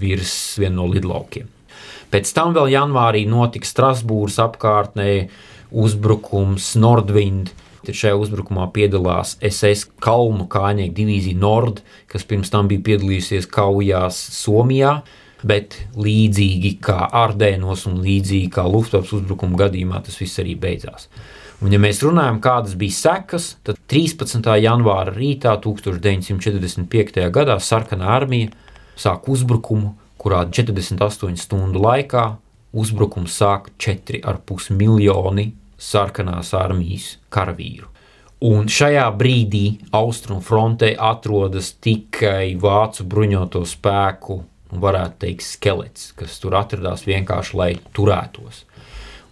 virs 0.00 0.36
viena 0.60 0.82
no 0.82 0.88
lidlaukiem. 0.90 1.53
Pēc 2.14 2.30
tam 2.36 2.54
vēl 2.54 2.70
janvārī 2.76 3.24
notika 3.26 3.66
Strasbūras 3.66 4.38
apkārtnē 4.44 5.10
uzbrukums 5.74 6.76
Nordwind. 6.78 7.50
Tad 7.84 7.98
šajā 7.98 8.14
uzbrukumā 8.16 8.68
piedalās 8.72 9.34
SS 9.44 9.90
Kalnu 10.00 10.46
kājnieku 10.48 10.94
divīzija 10.96 11.36
Nord, 11.42 11.82
kas 12.08 12.22
pirms 12.24 12.54
tam 12.54 12.70
bija 12.70 12.84
piedalījusies 12.86 13.50
kaujās 13.50 14.20
Somijā 14.38 15.00
bet 15.44 15.76
līdzīgi 16.00 16.76
kā 16.84 17.08
Ardēnos 17.12 17.84
un 17.90 18.00
līdzīgi 18.04 18.50
kā 18.54 18.64
Luftwaffe 18.68 19.18
uzbrukuma 19.18 19.58
gadījumā 19.66 20.00
tas 20.06 20.16
viss 20.20 20.40
arī 20.40 20.56
beidzās. 20.60 21.08
Un, 21.62 21.72
ja 21.72 21.80
mēs 21.80 22.00
runājam, 22.04 22.40
kādas 22.44 22.74
bija 22.78 22.96
sekas, 22.96 23.54
tad 23.64 23.78
13. 23.90 24.40
janvāra 24.64 25.12
rītā 25.14 25.54
1945. 25.64 27.20
gadā 27.32 27.58
Sarkanā 27.62 28.08
armija 28.16 28.50
sāk 29.00 29.28
uzbrukumu, 29.32 29.94
kurā 30.24 30.44
48 30.48 31.36
stundu 31.36 31.82
laikā 31.84 32.24
uzbrukums 32.74 33.36
sāk 33.36 33.68
4,5 33.78 34.72
miljoni 34.72 35.50
sarkanās 35.78 36.54
armijas 36.56 37.18
karavīru. 37.34 37.90
Un 38.44 38.66
šajā 38.68 39.04
brīdī 39.16 39.64
austrumfrontē 39.94 40.90
atrodas 41.00 41.70
tikai 41.84 42.56
vācu 42.60 43.06
bruņoto 43.08 43.62
spēku 43.68 44.40
varētu 44.80 45.20
teikt, 45.24 45.46
skelets, 45.46 46.10
kas 46.18 46.40
tur 46.42 46.56
atradās 46.58 47.06
vienkārši, 47.06 47.56
lai 47.56 47.70
turētos. 47.96 48.64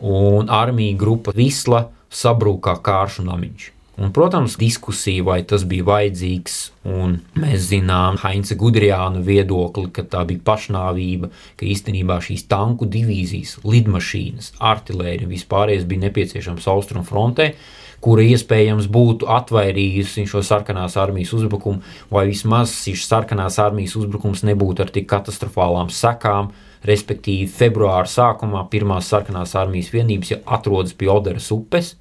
Un 0.03 0.49
armija 0.53 0.97
grupa 0.99 1.35
Visla 1.37 1.87
sabrūkā 2.13 2.77
kāršu 2.85 3.27
namiņš. 3.27 3.69
Un, 4.01 4.09
protams, 4.09 4.55
diskusija, 4.57 5.21
vai 5.27 5.43
tas 5.45 5.67
bija 5.69 5.85
vajadzīgs, 5.85 6.55
un 6.89 7.19
mēs 7.37 7.67
zinām 7.75 8.17
Heinza 8.23 8.57
Gudrijāna 8.57 9.21
viedokli, 9.21 9.91
ka 9.93 10.07
tā 10.09 10.23
bija 10.31 10.41
pašnāvība, 10.47 11.29
ka 11.61 11.67
īstenībā 11.69 12.17
šīs 12.25 12.47
tanku 12.49 12.89
divīzijas, 12.89 13.59
lidmašīnas, 13.69 14.55
artērija 14.65 15.27
un 15.27 15.35
vispārējais 15.35 15.85
bija 15.91 16.07
nepieciešams 16.07 16.69
austrumu 16.73 17.05
frontē, 17.05 17.51
kura 18.03 18.25
iespējams 18.33 18.89
būtu 18.93 19.29
atvairījusi 19.29 20.25
šo 20.31 20.41
sarkanās 20.41 20.97
armijas 20.97 21.35
uzbrukumu, 21.37 21.85
vai 22.11 22.25
vismaz 22.31 22.73
šis 22.87 23.05
sarkanās 23.11 23.61
armijas 23.61 23.99
uzbrukums 24.01 24.41
nebūtu 24.49 24.87
ar 24.87 24.95
tik 24.95 25.11
katastrofālām 25.13 25.93
sekām. 25.93 26.49
Respektīvi, 26.83 27.45
februāra 27.47 28.09
sākumā 28.11 28.65
pirmās 28.73 29.13
sarkanās 29.13 29.53
armijas 29.55 29.93
vienības 29.93 30.33
jau 30.33 30.41
atrodas 30.57 30.97
pie 30.99 31.13
Oderas 31.13 31.53
upes, 31.55 31.93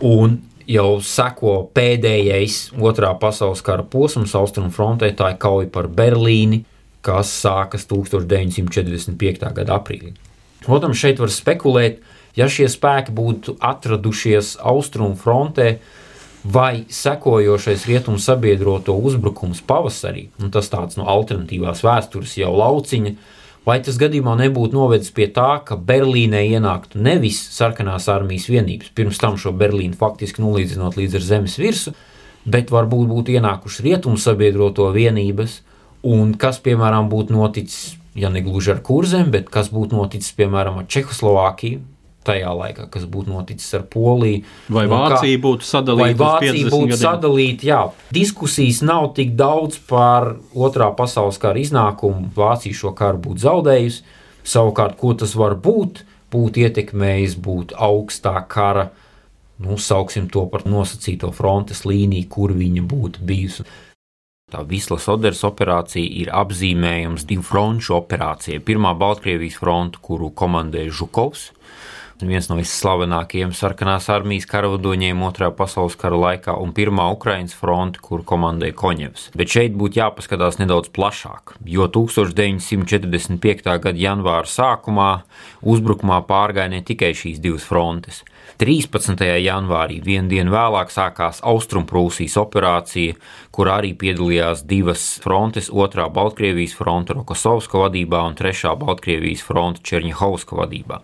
un 0.00 0.38
jau 0.70 1.00
seko 1.02 1.54
pēdējais 1.74 2.70
otrā 2.78 3.10
pasaules 3.20 3.62
kara 3.66 3.84
posms 3.86 4.36
austrumu 4.38 4.70
frontē, 4.74 5.10
tā 5.16 5.32
ir 5.34 5.40
kauja 5.42 5.70
par 5.72 5.88
Berlīni, 5.90 6.62
kas 7.04 7.32
sākas 7.42 7.86
1945. 7.90 9.50
gada 9.56 9.78
aprīlī. 9.78 10.12
Protams, 10.66 11.00
šeit 11.00 11.20
var 11.22 11.32
spekulēt, 11.32 12.02
ja 12.36 12.46
šie 12.52 12.68
spēki 12.70 13.14
būtu 13.16 13.56
atradušies 13.64 14.58
austrumu 14.60 15.16
frontē, 15.18 15.78
vai 16.44 16.86
sekojošais 16.88 17.84
rietumu 17.88 18.20
sabiedroto 18.20 18.94
uzbrukums 18.96 19.60
pavasarī, 19.66 20.28
un 20.40 20.52
tas 20.52 20.70
tāds 20.72 20.96
no 20.96 21.08
alternatīvās 21.10 21.82
vēstures 21.84 22.36
jau 22.40 22.52
lauciņa, 22.56 23.12
vai 23.66 23.78
tas 23.84 23.98
gadījumā 24.00 24.36
nebūtu 24.40 24.76
novedis 24.76 25.12
pie 25.14 25.28
tā, 25.34 25.60
ka 25.66 25.76
Berlīnē 25.76 26.42
ienāktu 26.56 27.00
nevis 27.02 27.40
sarkanās 27.54 28.08
armijas 28.12 28.48
vienības, 28.50 28.92
pirms 28.96 29.20
tam 29.20 29.36
šo 29.40 29.52
Berlīnu 29.56 29.98
faktiski 30.00 30.42
nolīdzinot 30.44 30.98
līdz 31.00 31.18
ar 31.20 31.26
zemes 31.26 31.58
virsmu, 31.60 31.94
bet 32.50 32.72
varbūt 32.72 33.08
būtu 33.10 33.36
ienākušas 33.36 33.84
rietumu 33.84 34.20
sabiedroto 34.20 34.88
vienības, 34.94 35.60
un 36.06 36.32
kas, 36.40 36.60
piemēram, 36.64 37.10
būtu 37.12 37.36
noticis, 37.36 37.96
ja 38.16 38.32
ne 38.32 38.40
gluži 38.44 38.72
ar 38.74 38.84
kurzem, 38.84 39.28
bet 39.34 39.52
kas 39.52 39.68
būtu 39.72 39.98
noticis, 39.98 40.32
piemēram, 40.38 40.80
ar 40.80 40.88
Čehoslovākiju, 40.88 41.82
tajā 42.26 42.52
laikā, 42.56 42.86
kas 42.92 43.06
būtu 43.10 43.32
noticis 43.32 43.72
ar 43.78 43.84
Poliju. 43.90 44.44
Vai 44.72 44.84
Vācija 44.90 45.36
kā, 45.36 45.42
būtu 45.46 45.66
sadalīta? 45.66 46.04
Vai 46.04 46.14
Vācija 46.20 46.72
būtu 46.72 46.98
sadalīta? 47.00 47.66
Jā, 47.66 47.80
diskusijas 48.14 48.82
nav 48.86 49.12
tik 49.16 49.34
daudz 49.38 49.80
par 49.90 50.34
otrā 50.54 50.90
pasaules 50.96 51.40
kara 51.40 51.60
iznākumu. 51.62 52.30
Vācija 52.36 52.76
šo 52.76 52.94
karu 52.96 53.22
būtu 53.28 53.44
zaudējusi. 53.46 54.16
Savukārt, 54.50 54.96
ko 55.00 55.12
tas 55.20 55.34
var 55.36 55.56
būt, 55.60 56.02
būtu 56.32 56.64
ietekmējis 56.64 57.36
būt 57.44 57.74
augstā 57.76 58.38
kara, 58.48 58.88
nu, 59.60 59.76
sauksim 59.76 60.30
to 60.32 60.46
par 60.48 60.64
nosacīto 60.68 61.32
frontes 61.36 61.84
līniju, 61.84 62.28
kur 62.32 62.56
viņa 62.56 62.84
būtu 62.88 63.24
bijusi. 63.28 63.68
Tā 64.50 64.64
Vislas 64.66 65.06
Oderas 65.12 65.44
operācija 65.46 66.02
ir 66.22 66.32
apzīmējums 66.34 67.26
divu 67.28 67.44
fronču 67.46 67.94
operācijai. 68.00 68.58
Pirmā 68.66 68.96
Baltkrievijas 68.98 69.60
fronte, 69.60 70.00
kuru 70.02 70.32
komandēja 70.34 70.90
Žukovs, 71.02 71.44
viens 72.28 72.48
no 72.50 72.56
visslavenākajiem 72.58 73.54
sarkanās 73.56 74.08
armijas 74.12 74.48
karavadoņiem 74.50 75.22
Otrā 75.26 75.50
pasaules 75.56 75.96
kara 76.00 76.18
laikā 76.20 76.56
un 76.60 76.74
Pirmā 76.76 77.06
Ukraiņas 77.14 77.56
fronte, 77.56 78.02
kur 78.04 78.24
komandēja 78.26 78.76
Koņevs. 78.76 79.28
Bet 79.38 79.52
šeit 79.54 79.76
būtu 79.78 80.00
jāpaskatās 80.00 80.60
nedaudz 80.60 80.92
plašāk, 80.96 81.56
jo 81.64 81.88
1945. 81.88 83.70
gada 83.86 83.96
janvāra 83.96 84.50
sākumā 84.50 85.10
uzbrukumā 85.62 86.20
pārgāja 86.28 86.74
ne 86.74 86.82
tikai 86.86 87.14
šīs 87.16 87.40
divas 87.42 87.64
frontes. 87.68 88.24
13. 88.60 89.22
janvārī, 89.40 90.02
vienu 90.04 90.28
dienu 90.28 90.52
vēlāk, 90.52 90.90
sākās 90.92 91.38
Austrumprūsijas 91.48 92.36
operācija, 92.42 93.16
kur 93.54 93.70
arī 93.72 93.94
piedalījās 93.96 94.66
divas 94.68 95.04
frontes, 95.24 95.70
otrā 95.72 96.10
Baltkrievijas 96.12 96.74
fronte 96.76 97.16
Rokosovska 97.16 97.86
vadībā 97.86 98.20
un 98.28 98.36
trešā 98.36 98.74
Baltkrievijas 98.80 99.46
fronte 99.46 99.80
Černihovska 99.86 100.60
vadībā. 100.60 101.00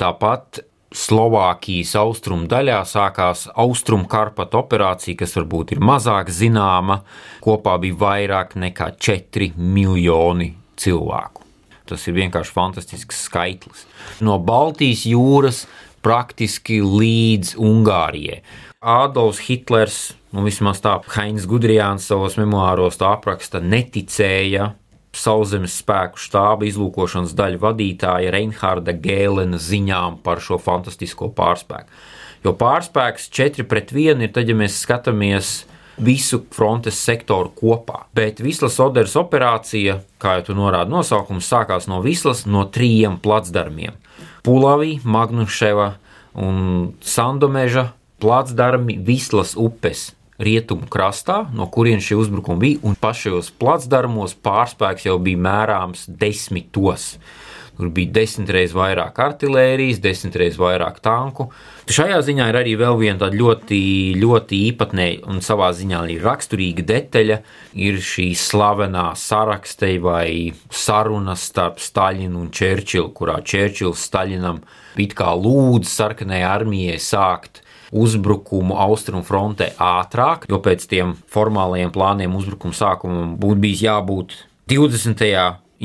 Tāpat 0.00 0.62
Slovākijas 0.96 1.92
austrumu 1.98 2.46
daļā 2.48 2.78
sākās 2.88 3.46
austrumu 3.58 4.06
karpatu 4.08 4.60
operācija, 4.62 5.18
kas 5.18 5.34
varbūt 5.36 5.74
ir 5.74 5.82
mazāk 5.84 6.30
zināma. 6.32 7.00
Kopā 7.44 7.74
bija 7.82 7.98
vairāk 8.00 8.54
nekā 8.60 8.92
4 9.02 9.50
miljoni 9.58 10.52
cilvēku. 10.78 11.42
Tas 11.86 12.06
ir 12.08 12.16
vienkārši 12.16 12.54
fantastisks 12.54 13.26
skaitlis. 13.28 13.84
No 14.24 14.38
Baltijas 14.42 15.04
jūras 15.06 15.64
praktiski 16.06 16.80
līdz 16.82 17.56
Ungārijai. 17.62 18.40
Adolfs 18.86 19.42
Hitlers, 19.48 20.00
nu 20.34 20.44
vismaz 20.46 20.78
tā 20.84 20.96
Heinz 21.16 21.46
Gudrijāns 21.50 22.06
savos 22.06 22.36
memoāros 22.38 23.00
apraksta, 23.02 23.58
neticēja 23.58 24.70
sauszemes 25.20 25.78
spēku 25.80 26.20
štāba 26.20 26.66
izlūkošanas 26.68 27.34
daļu 27.36 27.62
vadītāja 27.62 28.32
Reinharda 28.34 28.94
Gēlena 28.94 29.60
ziņām 29.60 30.20
par 30.26 30.42
šo 30.44 30.58
fantastisko 30.62 31.30
pārspēku. 31.36 31.88
Jo 32.44 32.52
pārspēks 32.58 33.30
4 33.34 33.66
pret 33.66 33.90
1 33.94 34.22
ir 34.22 34.32
tad, 34.34 34.48
ja 34.48 34.54
mēs 34.58 34.78
skatāmies 34.84 35.54
visu 35.96 36.42
frontes 36.52 36.98
sektoru 37.00 37.50
kopā. 37.56 38.04
Bet 38.14 38.42
Vislas 38.44 38.76
Oderas 38.82 39.16
operācija, 39.18 40.00
kā 40.22 40.38
jau 40.38 40.50
tu 40.50 40.56
norādi 40.58 40.92
nosaukums, 40.92 41.48
sākās 41.48 41.88
no 41.90 42.02
Vislas 42.04 42.44
no 42.46 42.66
trījiem 42.68 43.18
placdarmiem- 43.22 43.96
Pulavī, 44.46 45.00
Magnuševa 45.02 45.94
un 46.34 46.92
Sandomeža 47.00 47.92
placdarmi 48.20 48.98
Vislas 49.00 49.56
upes 49.56 50.12
rietumu 50.42 50.88
krastā, 50.92 51.44
no 51.54 51.68
kurienes 51.72 52.06
šie 52.06 52.18
uzbrukumi 52.20 52.62
bija, 52.62 52.84
un 52.86 52.96
pašos 53.00 53.52
placdarmos 53.60 54.36
pārspēks 54.44 55.08
jau 55.08 55.18
bija 55.22 55.42
mērāms 55.48 56.06
desmitos. 56.08 57.14
Tur 57.76 57.90
bija 57.92 58.08
desmit 58.08 58.48
reizes 58.48 58.72
vairāk 58.72 59.18
artērijas, 59.20 59.98
desmit 60.00 60.38
reizes 60.40 60.56
vairāk 60.56 60.96
tanku. 61.04 61.50
Šajā 61.92 62.22
ziņā 62.24 62.46
ir 62.48 62.56
arī 62.62 62.72
vēl 62.80 62.96
viena 63.02 63.28
ļoti, 63.28 63.80
ļoti 64.16 64.60
īpatnēja 64.70 65.26
un 65.28 65.42
savā 65.44 65.68
ziņā 65.76 65.98
arī 66.06 66.16
raksturīga 66.24 66.86
detaļa. 66.88 67.36
Ir 67.84 68.00
šī 68.00 68.30
slavenā 68.40 69.10
sarakste 69.20 69.92
vai 70.00 70.54
saruna 70.72 71.36
starp 71.36 71.76
Staļinu 71.84 72.46
un 72.46 72.48
Čērčilu, 72.48 73.12
kurā 73.12 73.42
Čērčils 73.44 74.08
Staļinam 74.08 74.64
it 74.96 75.12
kā 75.12 75.34
lūdz 75.36 75.92
sarkanajai 75.92 76.48
armijai 76.48 76.96
sākt 77.02 77.60
uzbrukumu 77.92 78.76
austrumu 78.86 79.24
frontē 79.26 79.72
ātrāk, 79.78 80.46
jo 80.50 80.60
pēc 80.62 80.86
tiem 80.90 81.14
formālajiem 81.32 81.92
plāniem 81.94 82.34
uzbrukuma 82.38 82.74
sākumam 82.76 83.36
būtu 83.40 83.62
bijis 83.62 83.84
jābūt 83.86 84.38
20. 84.70 85.22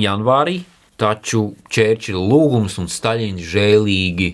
janvārī, 0.01 0.61
taču 1.01 1.51
Čērčila 1.69 2.21
lūgums 2.21 2.77
un 2.81 2.89
Staļins 2.89 3.45
žēlīgi 3.51 4.31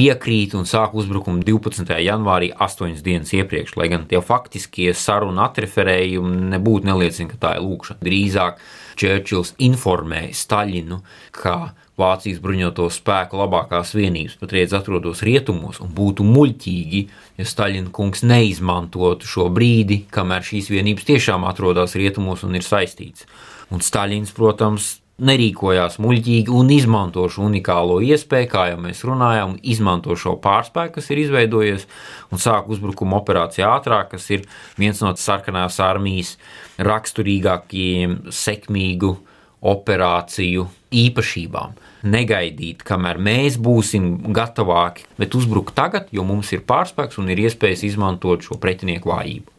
piekrīt 0.00 0.54
un 0.56 0.64
sāk 0.68 0.94
uzbrukumu 0.96 1.42
12. 1.44 1.90
janvārī, 2.00 2.50
8 2.56 3.02
dienas 3.04 3.32
iepriekš. 3.36 3.76
Lai 3.76 3.90
gan 3.92 4.06
tie 4.08 4.20
faktiskie 4.24 4.94
sarunu 4.96 5.42
atreferējumi 5.44 6.52
nebūtu 6.54 6.88
neliecina, 6.88 7.28
ka 7.32 7.40
tā 7.42 7.54
ir 7.58 7.66
lūkšana. 7.66 8.00
Drīzāk 8.06 8.62
Čērčils 9.00 9.54
informēja 9.64 10.36
Staļinu, 10.36 11.00
ka 11.36 11.72
Vācijas 11.98 12.38
bruņoto 12.40 12.86
spēku 12.92 13.40
labākās 13.40 13.92
vienības 13.96 14.38
patreiz 14.40 14.72
atrodas 14.76 15.24
rietumos, 15.26 15.82
un 15.84 15.90
būtu 15.96 16.24
muļķīgi, 16.24 17.02
ja 17.40 17.48
Staļina 17.48 17.92
kungs 17.92 18.22
neizmantotu 18.24 19.28
šo 19.28 19.48
brīdi, 19.52 20.04
kamēr 20.12 20.46
šīs 20.46 20.70
vienības 20.72 21.08
tiešām 21.10 21.44
atrodas 21.50 21.98
rietumos 21.98 22.46
un 22.46 22.56
ir 22.56 22.64
saistītas. 22.64 23.28
Un 23.70 23.84
Staļins, 23.84 24.32
protams, 24.36 24.96
nerīkojās 25.20 25.98
muļķīgi 26.00 26.52
un 26.56 26.70
izmanto 26.72 27.26
šo 27.32 27.44
unikālo 27.48 27.98
iespēju, 28.04 28.48
kā 28.50 28.66
jau 28.70 28.78
mēs 28.80 29.02
runājām, 29.06 29.56
izmanto 29.62 30.16
šo 30.18 30.36
pārspēku, 30.42 30.96
kas 30.96 31.10
ir 31.12 31.22
izveidojies, 31.24 31.86
un 32.32 32.40
sāk 32.40 32.70
uzbrukuma 32.72 33.20
operāciju 33.20 33.66
ātrāk, 33.68 34.14
kas 34.14 34.30
ir 34.32 34.46
viens 34.80 35.02
no 35.04 35.12
sarkanās 35.20 35.76
armijas 35.84 36.36
raksturīgākajiem 36.80 38.32
sekmīgu 38.32 39.18
operāciju 39.60 40.66
īpašībām. 40.90 41.76
Negaidīt, 42.10 42.82
kamēr 42.86 43.20
mēs 43.20 43.58
būsim 43.60 44.32
gatavāki, 44.34 45.06
bet 45.20 45.36
uzbrukt 45.36 45.76
tagad, 45.76 46.08
jo 46.12 46.24
mums 46.26 46.52
ir 46.56 46.64
pārspēks 46.66 47.20
un 47.20 47.30
ir 47.30 47.44
iespējas 47.46 47.84
izmantot 47.92 48.46
šo 48.46 48.58
pretinieku 48.60 49.12
vājību. 49.12 49.56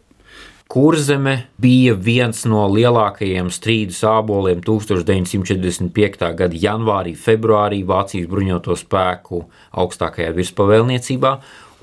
Kurzeme 0.72 1.34
bija 1.60 1.98
viens 2.00 2.46
no 2.48 2.62
lielākajiem 2.72 3.50
strīdu 3.52 3.92
sāboliem 3.92 4.62
1945. 4.64 6.30
gada 6.40 6.62
janvārī, 6.64 7.12
februārī 7.20 7.82
Vācijas 7.84 8.30
bruņoto 8.32 8.78
spēku 8.80 9.42
augstākajā 9.84 10.32
virspavēlniecībā, 10.38 11.34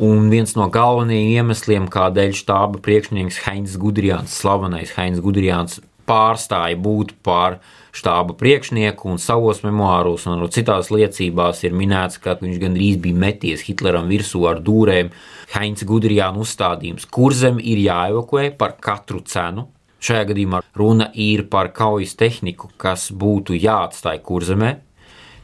un 0.09 0.31
viens 0.33 0.57
no 0.57 0.71
galvenajiem 0.73 1.35
iemesliem, 1.37 1.91
kādēļ 1.93 2.33
štāba 2.41 2.81
priekšnieks 2.81 3.43
Heinz 3.45 3.77
Gudrijāns, 3.77 4.41
slavenais 4.41 4.97
Heinz 4.97 5.21
Gudrijāns, 5.21 5.83
pārstāja 6.09 6.81
būt 6.81 7.13
par 7.21 7.59
štāba 7.99 8.37
priekšnieku, 8.39 9.09
un 9.11 9.19
savos 9.23 9.65
memoāros 9.67 10.27
un 10.31 10.45
citās 10.55 10.93
liecībās 10.95 11.65
ir 11.67 11.75
minēts, 11.77 12.21
ka 12.23 12.37
viņš 12.41 12.61
gandrīz 12.63 13.01
bija 13.03 13.19
meties 13.27 13.65
Hitleram 13.67 14.09
virsū 14.11 14.45
ar 14.51 14.63
dūrēm. 14.65 15.11
Heinz 15.55 15.83
Gudrijāna 15.89 16.43
uzstādījums, 16.45 17.09
kur 17.11 17.35
zem 17.35 17.59
ir 17.59 17.83
jāevakuē 17.83 18.53
par 18.59 18.77
katru 18.81 19.25
cenu. 19.27 19.67
Šajā 19.99 20.29
gadījumā 20.31 20.63
runa 20.79 21.09
ir 21.19 21.49
par 21.51 21.73
kaujas 21.75 22.15
tehniku, 22.19 22.71
kas 22.79 23.09
būtu 23.11 23.57
jāatstāj 23.59 24.21
kurzemē, 24.23 24.77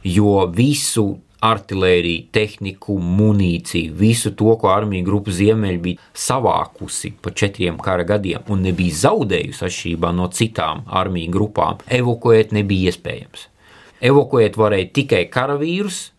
jo 0.07 0.45
visu 0.55 1.09
artēriju, 1.45 2.25
tehniku, 2.35 2.97
munīciju, 2.99 3.93
visu 3.99 4.31
to, 4.37 4.55
ko 4.61 4.71
armija 4.73 5.05
grupa 5.05 5.33
Ziemeļi 5.35 5.81
bija 5.83 6.09
savākusi 6.25 7.13
pa 7.21 7.33
četriem 7.35 7.77
kara 7.81 8.07
gadiem 8.07 8.47
un 8.49 8.65
nebija 8.65 8.97
zaudējusi 9.05 9.65
atšķirībā 9.67 10.11
no 10.15 10.29
citām 10.33 10.85
armiju 10.87 11.33
grupām, 11.35 11.83
evakuēt 11.99 12.55
nebija 12.55 12.91
iespējams. 12.91 13.47
Evakuēt 14.05 14.57
varēja 14.59 14.91
tikai 14.99 15.23
karavīrus, 15.31 16.09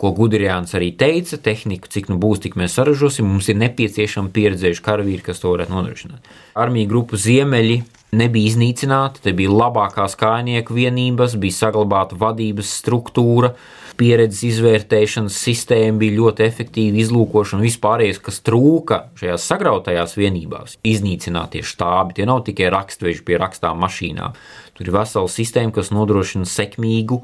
ko 0.00 0.10
Gudrijāns 0.14 0.74
arī 0.74 0.90
teica, 0.98 1.38
tehniku, 1.38 1.88
cik 1.90 2.08
nu 2.10 2.18
būs, 2.22 2.42
tik 2.44 2.56
mēs 2.58 2.74
saražosim, 2.78 3.28
mums 3.30 3.48
ir 3.50 3.58
nepieciešami 3.60 4.32
pieredzējuši 4.34 4.82
karavīri, 4.84 5.22
kas 5.22 5.42
to 5.42 5.52
varētu 5.54 5.74
nodrošināt. 5.74 6.32
Armija 6.58 6.90
grupa 6.90 7.18
Ziemeļi 7.20 7.78
nebija 8.18 8.50
iznīcināta, 8.50 9.22
te 9.22 9.34
bija 9.36 9.54
labākās 9.54 10.18
kājnieku 10.18 10.74
vienības, 10.76 11.38
bija 11.40 11.60
saglabāta 11.60 12.18
vadības 12.18 12.74
struktūra, 12.80 13.54
pieredzes 13.98 14.42
izvērtēšanas 14.48 15.36
sistēma 15.46 16.00
bija 16.02 16.16
ļoti 16.18 16.44
efektīva, 16.46 17.00
izlūkošana 17.02 17.60
un 17.60 17.66
vispārējais, 17.66 18.20
kas 18.24 18.40
trūka 18.46 19.00
šajās 19.20 19.46
sagrautajās 19.50 20.16
vienībās. 20.18 20.76
Iznīcinātie 20.86 21.64
štābi, 21.66 22.18
tie 22.18 22.28
nav 22.28 22.44
tikai 22.48 22.70
rakstveži 22.74 23.24
pie 23.26 23.38
rakstām 23.42 23.80
mašīnām. 23.84 24.38
Tur 24.74 24.88
ir 24.88 24.94
vesela 24.96 25.30
sistēma, 25.30 25.74
kas 25.76 25.92
nodrošina 25.94 26.48
sekmīgu 26.50 27.20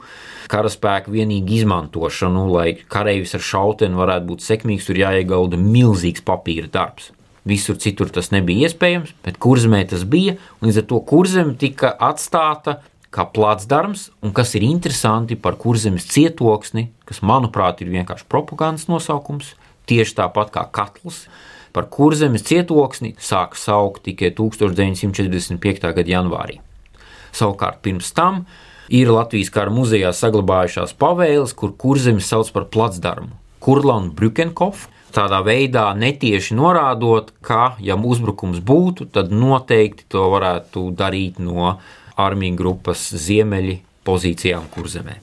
karaspēku 0.50 1.14
vienīgu 1.14 1.56
izmantošanu, 1.61 2.44
lai 2.54 2.68
kareivis 2.90 3.35
ar 3.38 3.46
šauteni 3.46 3.98
varētu 3.98 4.30
būt 4.30 4.46
sekmīgs, 4.46 4.87
tur 4.87 5.00
jāiegulda 5.02 5.59
milzīgs 5.59 6.22
papīra 6.26 6.70
darbs. 6.70 7.11
Visur 7.48 7.78
citur 7.80 8.11
tas 8.12 8.30
nebija 8.35 8.68
iespējams, 8.68 9.14
bet 9.24 9.40
kurzemē 9.40 9.83
tas 9.90 10.04
bija. 10.04 10.37
Līdz 10.61 10.83
ar 10.83 10.88
to 10.90 11.00
kurzeme 11.09 11.56
tika 11.59 11.94
atstāta 12.11 12.78
kā 13.11 13.27
placdarms, 13.35 14.09
un 14.23 14.33
kas 14.35 14.55
ir 14.55 14.64
interesanti 14.66 15.37
par 15.37 15.59
kurzemes 15.59 16.07
cietoksni, 16.11 16.88
kas, 17.09 17.23
manuprāt, 17.27 17.83
ir 17.83 17.90
vienkārši 17.90 18.29
propagandas 18.31 18.87
nosaukums, 18.90 19.55
tieši 19.90 20.16
tāpat 20.23 20.53
kā 20.55 20.66
katls. 20.70 21.25
Par 21.75 21.87
kurzemes 21.90 22.42
cietoksni 22.46 23.14
sāka 23.23 23.59
saukt 23.59 24.05
tikai 24.07 24.33
1945. 24.35 25.92
gada 25.94 26.11
janvārī. 26.11 26.59
Savukārt 27.31 27.79
pirms 27.83 28.11
tam 28.14 28.44
ir 28.90 29.11
Latvijas 29.14 29.53
kara 29.55 29.70
muzejā 29.70 30.11
saglabājušās 30.14 30.96
pavēles, 30.99 31.55
kur 31.55 31.77
kurzemes 31.79 32.27
sauc 32.27 32.51
par 32.55 32.66
placdarmu. 32.75 33.37
Kurla 33.62 34.01
un 34.01 34.11
Brukenkoff 34.16 34.88
tādā 35.14 35.40
veidā 35.46 35.90
netieši 35.99 36.57
norādot, 36.59 37.33
ka, 37.42 37.77
ja 37.83 37.94
uzbrukums 37.94 38.61
būtu, 38.62 39.07
tad 39.14 39.31
noteikti 39.35 40.07
to 40.11 40.27
varētu 40.33 40.90
darīt 40.96 41.38
no 41.42 41.77
armiju 42.20 42.59
grupas 42.59 43.09
ziemeļi 43.16 43.80
pozīcijām 44.06 44.68
kurzemē. 44.74 45.18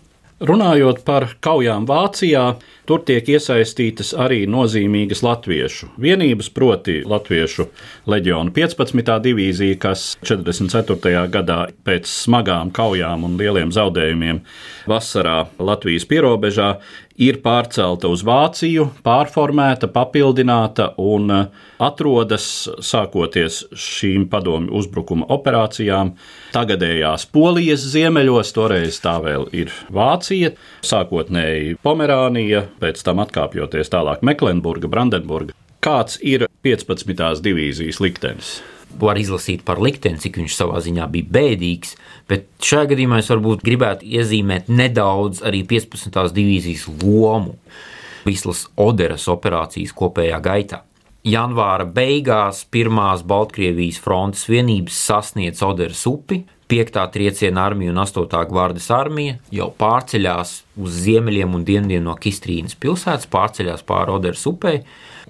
Runājot 0.47 1.01
par 1.05 1.31
kaujām 1.41 1.87
Vācijā, 1.89 2.51
tur 2.87 3.03
tiek 3.07 3.27
iesaistītas 3.35 4.13
arī 4.17 4.45
nozīmīgas 4.49 5.23
latviešu 5.25 5.91
vienības, 6.01 6.49
proti, 6.55 7.01
Latviešu 7.07 7.67
leģiona 8.09 8.53
15. 8.55 9.17
divīzija, 9.23 9.79
kas 9.81 10.05
44. 10.25 11.25
gadā 11.33 11.59
pēc 11.87 12.07
smagām 12.07 12.71
kaujām 12.75 13.27
un 13.27 13.35
lieliem 13.39 13.73
zaudējumiem 13.75 14.41
vasarā 14.87 15.43
Latvijas 15.59 16.07
pierobežā 16.07 16.71
ir 17.17 17.39
pārcelta 17.41 18.09
uz 18.13 18.21
Vāciju, 18.25 18.87
pārformēta, 19.05 19.89
papildināta 19.93 20.91
un 21.01 21.31
uh, 21.33 21.65
atrodas 21.81 22.45
sākoties 22.85 23.63
šīm 23.73 24.27
padomju 24.31 24.73
uzbrukuma 24.77 25.27
operācijām 25.33 26.13
tagadējās 26.53 27.27
Polijas 27.33 27.85
ziemeļos, 27.93 28.53
toreiz 28.55 29.01
tā 29.03 29.17
vēl 29.23 29.47
ir 29.57 29.73
Vācija, 29.93 30.53
sākotnēji 30.85 31.77
Pomerānija, 31.83 32.67
pēc 32.81 33.03
tam 33.05 33.21
atkāpjoties 33.25 33.93
tālāk 33.93 34.23
Meklenburga, 34.25 34.89
Brandenburga. 34.91 35.55
Kāds 35.83 36.17
ir 36.25 36.47
15. 36.65 37.41
divīzijas 37.45 38.01
liktenis? 38.03 38.57
var 38.99 39.19
izlasīt 39.19 39.63
par 39.67 39.81
likteni, 39.83 40.19
cik 40.21 40.39
viņš 40.39 40.55
savā 40.57 40.79
ziņā 40.83 41.07
bija 41.11 41.29
bēdīgs, 41.37 41.93
bet 42.29 42.47
šajā 42.63 42.93
gadījumā 42.93 43.19
es 43.21 43.29
varbūt 43.31 43.65
gribētu 43.65 44.07
iezīmēt 44.07 44.71
nedaudz 44.71 45.43
arī 45.45 45.63
15. 45.67 46.17
divīzijas 46.33 46.87
lomu 47.03 47.57
Vislas 48.27 48.65
Oderas 48.75 49.27
operācijas 49.31 49.93
kopējā 49.95 50.39
gaitā. 50.43 50.81
Janvāra 51.27 51.85
beigās 51.91 52.63
pirmās 52.71 53.23
Baltkrievijas 53.27 53.99
frontes 54.03 54.45
vienības 54.47 54.97
sasniedz 55.09 55.63
Oderas 55.65 56.05
upi, 56.09 56.41
5. 56.67 57.11
trieciena 57.11 57.65
armija 57.65 57.91
un 57.91 57.97
8. 57.97 58.45
gvardes 58.49 58.89
armija 58.91 59.37
jau 59.55 59.69
pārceļās 59.79 60.49
uz 60.83 60.97
ziemeļiem 61.05 61.53
un 61.55 61.63
dienvidiem 61.67 62.03
no 62.03 62.15
Kistrīnas 62.19 62.75
pilsētas, 62.75 63.29
pārceļās 63.31 63.85
pāri 63.87 64.11
Oderas 64.11 64.43
upei, 64.51 64.81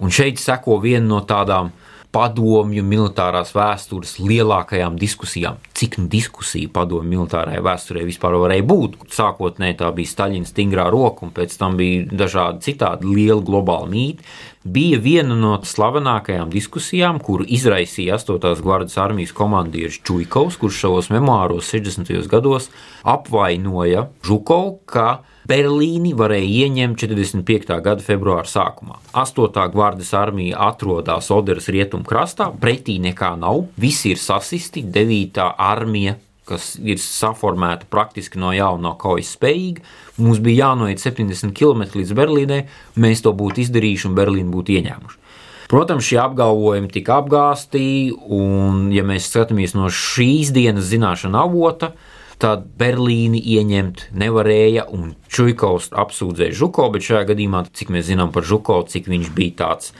un 0.02 0.10
šeit 0.10 0.42
seko 0.42 0.80
viena 0.82 1.06
no 1.06 1.20
tādām 1.22 1.70
padomju 2.10 2.82
militārās 2.82 3.52
vēstures 3.54 4.16
lielākajām 4.18 4.96
diskusijām. 4.98 5.58
Cik 5.76 5.98
nu 6.00 6.08
diskusija 6.10 6.70
padomju 6.74 7.06
militārajā 7.12 7.62
vēsturē 7.62 8.04
vispār 8.08 8.38
varēja 8.42 8.64
būt? 8.66 8.96
Sākotnēji 9.14 9.78
tā 9.82 9.92
bija 9.94 10.14
Staļina 10.14 10.48
stingrā 10.48 10.88
roka, 10.90 11.26
un 11.28 11.34
pēc 11.36 11.54
tam 11.60 11.76
bija 11.78 12.08
dažādi 12.08 12.64
citādi 12.70 13.12
lieli 13.12 13.44
globāli 13.44 13.92
mīti. 13.92 14.32
Bija 14.68 14.98
viena 15.00 15.32
no 15.38 15.54
slavenākajām 15.64 16.50
diskusijām, 16.52 17.22
kuru 17.24 17.46
izraisīja 17.56 18.18
8. 18.18 18.58
gvardas 18.60 18.98
armijas 19.00 19.32
komandieris 19.32 19.96
Čuikovs, 20.04 20.58
kurš 20.60 20.82
savos 20.82 21.08
memoāros 21.14 21.70
60. 21.72 22.10
gados 22.28 22.68
apvainoja 23.00 24.08
Žukovu, 24.26 24.74
ka 24.84 25.22
Berlīni 25.48 26.12
varēja 26.18 26.66
ieņemt 26.66 27.00
45. 27.00 27.78
gada 27.86 28.04
februāra 28.04 28.44
sākumā. 28.50 28.98
8. 29.16 29.64
gvardas 29.72 30.12
armija 30.12 30.60
atrodas 30.68 31.30
Oderas 31.32 31.70
rietumkrastā, 31.72 32.50
pretī 32.60 32.98
nekā 33.00 33.32
nav, 33.40 33.64
visi 33.80 34.12
ir 34.12 34.20
sasisti, 34.20 34.84
9. 34.84 35.46
armija 35.56 36.18
kas 36.48 36.72
ir 36.80 37.00
saformēta 37.02 37.88
praktiski 37.92 38.40
no 38.40 38.54
jauna, 38.56 38.88
nav 38.88 38.98
kaujas 39.02 39.34
spējīga. 39.36 39.84
Mums 40.18 40.42
bija 40.44 40.68
jānoiet 40.68 41.02
70 41.02 41.54
km 41.56 41.86
līdz 42.00 42.16
Berlīnai, 42.18 42.62
mēs 42.98 43.24
to 43.24 43.34
būtu 43.36 43.64
izdarījuši 43.66 44.10
un 44.10 44.18
Berlīnu 44.18 44.54
būtu 44.54 44.78
ieņēmuši. 44.78 45.24
Protams, 45.68 46.06
šie 46.08 46.16
apgalvojumi 46.22 46.88
tika 46.88 47.18
apgāzti, 47.20 48.08
un, 48.32 48.86
ja 48.94 49.02
mēs 49.04 49.26
skatāmies 49.28 49.76
no 49.76 49.90
šīs 49.92 50.48
dienas 50.56 50.88
zināšanu 50.88 51.36
avota, 51.36 51.92
tad 52.40 52.64
Berlīni 52.78 53.40
ieņemt 53.52 54.06
nevarēja, 54.16 54.86
un 54.94 55.12
Čuikovs 55.28 55.90
apsūdzēja 55.92 56.56
Žuko, 56.56 56.88
bet 56.94 57.04
šajā 57.04 57.26
gadījumā, 57.32 57.64
cik 57.76 57.92
mēs 57.92 58.06
zinām 58.08 58.32
par 58.32 58.46
Žuko, 58.48 58.78
cik 58.88 59.10
viņš 59.10 59.32
bija 59.36 59.56
tāds 59.60 59.92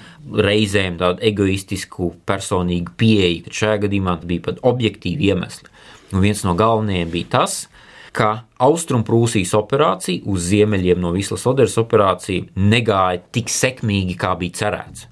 reizēm 0.48 0.96
tādu 1.02 1.24
egoistisku 1.28 2.14
personīgu 2.28 2.94
pieeju, 3.00 3.44
tad 3.48 3.60
šajā 3.60 3.82
gadījumā 3.84 4.16
bija 4.24 4.46
pat 4.48 4.62
objektīvi 4.72 5.32
iemesli. 5.32 5.68
Un 6.12 6.24
viens 6.24 6.40
no 6.46 6.54
galvenajiem 6.56 7.10
bija 7.12 7.32
tas, 7.38 7.58
ka 8.16 8.44
Austrumprūsijas 8.64 9.52
operācija 9.58 10.24
uz 10.26 10.48
ziemeļiem 10.48 11.00
no 11.02 11.12
Vislas 11.14 11.44
Oderas 11.46 11.76
operācija 11.80 12.48
negāja 12.56 13.20
tik 13.34 13.52
sekmīgi, 13.52 14.16
kā 14.18 14.32
bija 14.40 14.62
cerēts. 14.62 15.06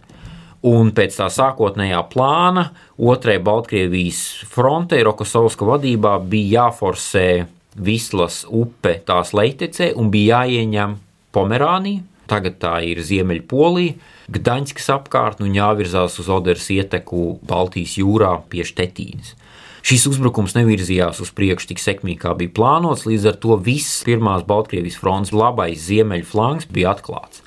Un 0.66 0.90
pēc 0.96 1.18
tā 1.20 1.28
sākotnējā 1.30 2.00
plāna 2.10 2.70
otrajai 2.96 3.42
Baltkrievijas 3.44 4.22
frontei 4.50 5.04
Rokosovska 5.06 5.68
vadībā 5.68 6.16
bija 6.26 6.64
jāforsē 6.64 7.28
Vislas 7.76 8.40
upe 8.48 8.96
tās 9.06 9.34
leitecē 9.36 9.92
un 10.00 10.10
bija 10.10 10.40
jāieņem 10.42 10.96
Pomerānija, 11.36 12.02
tagad 12.26 12.56
tā 12.62 12.78
ir 12.88 13.02
Ziemeļpolija, 13.04 13.98
Gdaņskas 14.32 14.88
apkārtne 14.90 15.46
un 15.46 15.54
jāvirzās 15.54 16.16
uz 16.18 16.30
Oderas 16.32 16.66
ieteku 16.74 17.36
Baltijas 17.46 17.94
jūrā 18.00 18.32
pie 18.50 18.64
Štetīnas. 18.66 19.36
Šis 19.86 20.08
uzbrukums 20.10 20.56
nevirzījās 20.56 21.20
uz 21.22 21.28
priekšu 21.30 21.68
tik 21.70 21.78
sekmīgi, 21.78 22.18
kā 22.24 22.32
bija 22.34 22.50
plānots, 22.56 23.04
līdz 23.06 23.28
ar 23.30 23.36
to 23.38 23.54
viss 23.62 24.00
pirmās 24.02 24.42
Baltkrievijas 24.48 24.96
fronts 24.98 25.30
labais 25.30 25.84
ziemeļu 25.84 26.26
flanks 26.26 26.66
bija 26.66 26.96
atklāts. 26.96 27.44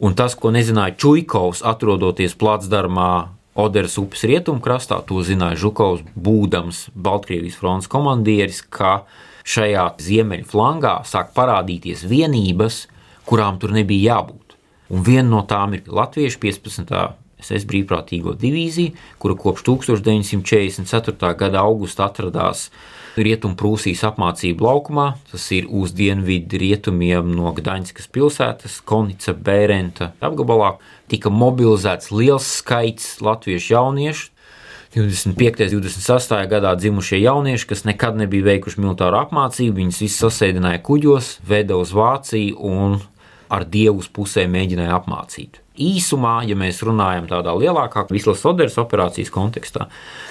Un 0.00 0.16
tas, 0.16 0.32
ko 0.32 0.48
nezināja 0.54 0.96
Čuikovs, 0.96 1.60
atrodoties 1.68 2.32
Platsdarmā, 2.40 3.10
Oderas 3.52 3.98
upes 4.00 4.24
rietumkrastā, 4.24 5.02
to 5.04 5.20
zināja 5.20 5.60
Žukovs, 5.66 6.06
būdams 6.16 6.86
Baltkrievijas 6.96 7.60
fronts 7.60 7.92
komandieris, 7.92 8.62
ka 8.64 9.02
šajā 9.44 9.90
ziemeļu 10.00 10.48
flangā 10.48 10.94
sāk 11.04 11.34
parādīties 11.36 12.06
vienības, 12.08 12.86
kurām 13.28 13.60
tur 13.60 13.76
nebija 13.76 14.14
jābūt. 14.16 14.56
Un 14.88 15.04
viena 15.04 15.28
no 15.28 15.44
tām 15.44 15.76
ir 15.76 15.84
Latviešu 15.92 16.40
15. 16.40 17.12
SS 17.42 17.66
brīvprātīgo 17.68 18.34
divīzija, 18.38 18.96
kura 19.22 19.36
kopš 19.38 19.66
1944. 19.68 21.34
gada 21.38 21.62
augusta 21.66 22.08
atradās 22.08 22.68
Rietumprūsijas 23.12 24.06
apmācību 24.08 24.64
laukumā. 24.64 25.06
Tas 25.28 25.44
ir 25.52 25.66
uz 25.68 25.92
dienvidu 25.96 26.56
rietumiem 26.62 27.34
no 27.36 27.52
Gdaņskas 27.52 28.08
pilsētas, 28.12 28.78
Konica 28.88 29.34
Bērenta 29.36 30.12
apgabalā. 30.24 30.78
Tika 31.12 31.32
mobilizēts 31.32 32.12
liels 32.14 32.48
skaits 32.62 33.18
latviešu 33.20 33.74
jauniešu. 33.74 34.30
25. 34.92 35.72
un 35.72 35.80
26. 35.80 36.34
gadā 36.52 36.74
dzimušie 36.76 37.22
jaunieši, 37.22 37.68
kas 37.70 37.86
nekad 37.88 38.18
nebija 38.20 38.44
veikuši 38.50 38.80
militāru 38.80 39.22
apmācību, 39.22 39.78
viņus 39.78 40.00
visus 40.04 40.20
sasēdināja 40.20 40.82
kuģos, 40.84 41.38
veda 41.48 41.78
uz 41.80 41.94
Vāciju 41.96 42.58
un 42.68 42.98
ar 43.52 43.66
dievu 43.68 44.02
pusē 44.14 44.46
mēģināja 44.50 44.96
apmācīt. 44.98 45.60
Īsumā, 45.82 46.42
ja 46.48 46.56
mēs 46.58 46.82
runājam 46.84 47.28
tādā 47.30 47.54
lielākā 47.56 48.04
Vislas 48.10 48.44
Oderas 48.48 48.78
operācijas 48.80 49.32
kontekstā, 49.32 49.88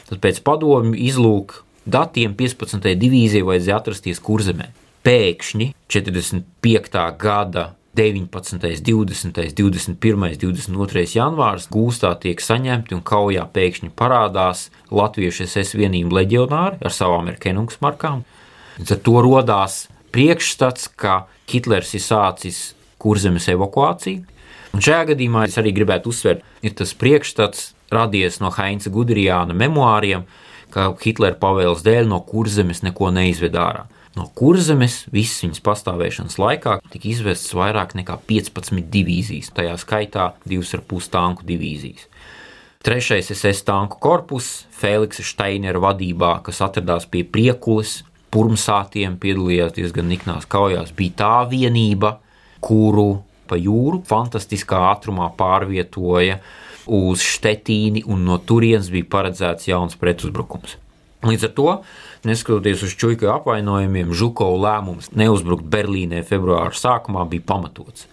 tad 0.09 0.21
pēc 0.21 0.41
padomju 0.45 0.97
izlūka 1.09 1.63
datiem 1.85 2.35
15. 2.37 2.93
divīzijai 3.01 3.45
vajadzēja 3.47 3.77
atrasties 3.81 4.21
kurzemē. 4.21 4.69
Pēkšņi 5.01 5.71
45. 5.89 7.05
gada 7.17 7.71
19., 7.97 8.81
20., 8.85 9.53
21., 9.53 10.37
22. 10.37 11.05
janvārs 11.17 11.65
gūstā 11.71 12.13
tiek 12.21 12.39
saņemti 12.39 12.95
un 12.95 13.01
kaujā 13.03 13.43
pēkšņi 13.51 13.91
parādās 13.97 14.69
latviešu 14.93 15.47
SS 15.49 15.75
vienību 15.79 16.15
leģionāri 16.21 16.79
ar 16.79 16.95
savām 16.95 17.27
erkenungas 17.33 17.81
markām. 17.83 18.23
Ar 18.79 19.01
to 19.03 19.17
radās 19.25 19.87
priekšstats, 20.15 20.87
ka 20.95 21.25
Hitlers 21.51 21.91
ir 21.97 22.05
sācis 22.05 22.61
kurzemes 23.01 23.49
evakuāciju. 23.51 24.23
Un 24.71 24.83
šajā 24.83 25.11
gadījumā 25.11 25.47
es 25.49 25.57
arī 25.59 25.73
gribētu 25.75 26.13
uzsvērt, 26.13 26.45
ir 26.63 26.75
tas 26.79 26.93
priekšstats 26.95 27.71
radies 27.91 28.39
no 28.39 28.51
Heinza 28.55 28.91
Gudrijāna 28.93 29.55
memoāriem, 29.57 30.23
ka 30.71 30.93
Hitlera 31.01 31.35
pavēles 31.39 31.83
dēļ 31.83 32.07
no 32.07 32.21
kurzemes 32.23 32.83
neko 32.85 33.11
neizved 33.11 33.57
ārā. 33.59 33.87
No 34.15 34.25
kurzemes 34.35 35.05
visas 35.11 35.43
viņas 35.45 35.63
pastāvēšanas 35.63 36.37
laikā 36.39 36.77
tika 36.91 37.07
izvestas 37.07 37.53
vairāk 37.55 37.93
nekā 37.95 38.17
15 38.27 38.87
divīzijas, 38.91 39.51
tajā 39.55 39.77
skaitā 39.79 40.31
2,5 40.51 41.11
tanku 41.11 41.47
divīzijas. 41.47 42.07
Trešais 42.81 43.29
SS 43.35 43.63
tanku 43.67 43.99
korpus 44.01 44.65
Feliksa 44.73 45.23
Steinera 45.23 45.79
vadībā, 45.83 46.39
kas 46.43 46.63
atradās 46.65 47.05
pie 47.05 47.21
priekules, 47.23 48.01
purmsātiem, 48.33 49.19
piedalījās 49.21 49.75
diezgan 49.75 50.09
niknās 50.09 50.47
kaujās, 50.49 50.91
bija 50.97 51.17
tā 51.21 51.35
vienība, 51.51 52.15
kuru 52.63 53.23
pa 53.49 53.57
jūru 53.59 54.01
fantastiskā 54.07 54.79
ātrumā 54.93 55.27
pārvietoja 55.37 56.39
uz 56.91 57.23
Štetīni, 57.25 58.05
un 58.07 58.23
no 58.27 58.37
turienes 58.39 58.89
bija 58.93 59.09
paredzēts 59.11 59.67
jauns 59.69 59.97
pretuzbrukums. 59.99 60.77
Līdz 61.27 61.45
ar 61.45 61.51
to, 61.57 61.67
neskatoties 62.25 62.81
uz 62.87 62.95
čūska 62.97 63.29
apvainojumiem, 63.35 64.13
Žukovu 64.17 64.63
lēmums 64.63 65.11
neuzbrukt 65.13 65.67
Berlīnē 65.69 66.23
februāra 66.25 66.73
sākumā 66.73 67.27
bija 67.29 67.45
pamatots. 67.51 68.07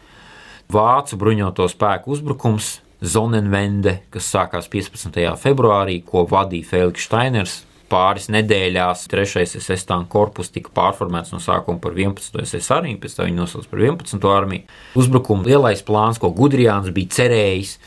Vācu 0.69 1.17
bruņoto 1.17 1.65
spēku 1.73 2.13
uzbrukums 2.13 2.79
Zonenvende, 3.01 4.01
kas 4.13 4.27
sākās 4.35 4.67
15. 4.69 5.17
februārī, 5.41 6.01
ko 6.05 6.27
vadīja 6.29 6.67
Feliks 6.67 7.07
Steiners, 7.07 7.61
pāris 7.89 8.29
nedēļās 8.33 9.07
trešais 9.11 9.57
SS 9.59 9.89
tanku 9.89 10.13
korpus 10.13 10.53
tika 10.55 10.73
pārformēts 10.77 11.33
no 11.35 11.41
sākuma 11.43 11.81
par 11.83 11.97
11. 11.97 12.41
SS 12.45 12.73
armiju, 12.77 13.01
pēc 13.03 13.17
tam 13.17 13.29
viņi 13.29 13.41
nosauca 13.41 13.71
par 13.71 13.85
11. 13.85 14.27
armiju. 14.33 14.67
Uzbrukuma 14.99 15.49
lielais 15.49 15.85
plāns, 15.85 16.21
ko 16.21 16.31
Gudrijāns 16.37 16.93
bija 16.95 17.17
cerējis, 17.19 17.79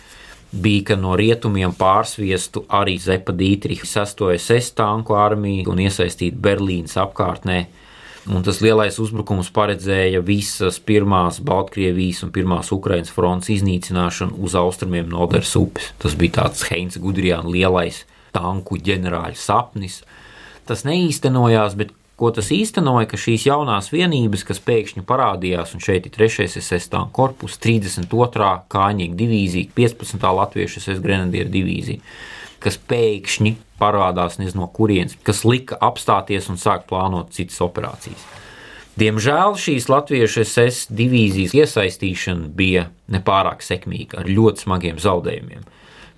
bija, 0.52 0.92
ka 0.92 0.98
no 1.00 1.14
rietumiem 1.20 1.76
pārsviestu 1.78 2.66
arī 2.82 2.98
Zepa 3.02 3.36
Dītriha 3.36 3.88
6. 3.88 4.26
SS 4.38 4.76
tanku 4.80 5.16
armiju 5.18 5.72
un 5.72 5.86
iesaistītu 5.86 6.42
Berlīnas 6.42 6.98
apkārtnē. 7.02 7.62
Un 8.30 8.44
tas 8.46 8.60
lielais 8.62 9.00
uzbrukums 9.02 9.48
paredzēja 9.50 10.20
visas 10.22 10.78
pirmās 10.86 11.40
Baltkrievijas 11.42 12.22
un 12.28 12.30
pirmās 12.36 12.70
Ukrainas 12.76 13.10
fronts 13.10 13.50
iznīcināšanu 13.50 14.38
uz 14.46 14.54
austrumiem 14.60 15.10
no 15.10 15.24
Oderas 15.26 15.56
upes. 15.58 15.90
Tas 15.98 16.14
bija 16.14 16.44
tāds 16.44 16.68
Heinz 16.70 17.00
Gudrijāna 17.02 17.50
lielais 17.50 18.04
tanku 18.36 18.80
ģenerāļa 18.82 19.38
sapnis. 19.40 20.02
Tas 20.68 20.86
neīstenojās, 20.88 21.76
bet 21.80 21.96
ko 22.22 22.30
tas 22.36 22.52
īstenoja, 22.54 23.08
ka 23.10 23.18
šīs 23.18 23.48
jaunās 23.48 23.90
vienības, 23.94 24.44
kas 24.46 24.62
pēkšņi 24.62 25.02
parādījās, 25.10 25.74
un 25.74 25.82
šeit 25.82 26.06
ir 26.06 26.14
3. 26.14 26.46
SS 26.62 26.92
korpus, 27.16 27.58
32. 27.64 28.52
kāņīga 28.70 29.18
divīzija, 29.18 29.72
15. 29.78 30.28
latviešu 30.42 30.84
SS 30.84 31.02
grenadieru 31.02 31.50
divīzija, 31.50 32.04
kas 32.62 32.78
pēkšņi 32.92 33.56
parādās 33.82 34.38
nezinu 34.38 34.62
no 34.62 34.70
kurienes, 34.70 35.18
kas 35.26 35.42
lika 35.50 35.80
apstāties 35.82 36.52
un 36.54 36.62
sākt 36.62 36.86
plānot 36.92 37.34
citas 37.34 37.58
operācijas. 37.66 38.30
Diemžēl 39.02 39.56
šīs 39.58 39.88
latviešu 39.90 40.44
SS 40.44 40.92
divīzijas 40.94 41.56
iesaistīšana 41.58 42.52
bija 42.54 42.90
nepārāk 43.10 43.64
sekmīga, 43.66 44.22
ar 44.22 44.30
ļoti 44.30 44.68
smagiem 44.68 45.00
zaudējumiem. 45.02 45.64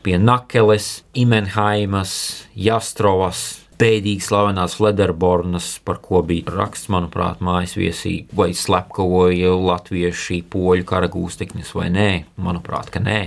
Pie 0.03 0.17
Nakeles, 0.19 1.03
Imenhaimas, 1.15 2.13
Jastrovas, 2.59 3.63
bēdīgi 3.79 4.23
slavenās 4.23 4.75
Flederbornas, 4.77 5.77
par 5.85 6.01
ko 6.03 6.21
bija 6.27 6.51
raksts, 6.53 6.89
manuprāt, 6.91 7.41
mājas 7.43 7.77
viesī, 7.79 8.15
vai 8.35 8.51
slepkavoja 8.57 9.53
latvieši 9.55 10.41
poļu 10.51 10.87
karagūstekņus 10.89 11.71
vai 11.77 11.87
nē, 11.93 12.09
manuprāt, 12.43 12.91
ka 12.93 13.01
nē. 13.03 13.21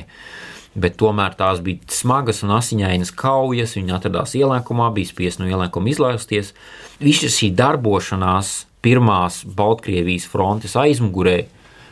Bet 0.76 0.98
tomēr 1.00 1.32
tās 1.38 1.62
bija 1.64 1.80
smagas 1.88 2.42
un 2.44 2.52
asiņainas 2.58 3.14
kaujas. 3.16 3.72
Viņi 3.78 3.94
atradās 3.96 4.34
ielēkumā, 4.36 4.90
bija 4.92 5.08
spiest 5.08 5.40
no 5.40 5.48
ielēkuma 5.48 5.88
izlausties. 5.88 6.52
Visa 7.00 7.30
šī 7.32 7.48
darbošanās 7.56 8.66
pirmās 8.84 9.40
Baltkrievijas 9.56 10.28
frontes 10.28 10.76
aizmugurē 10.76 11.38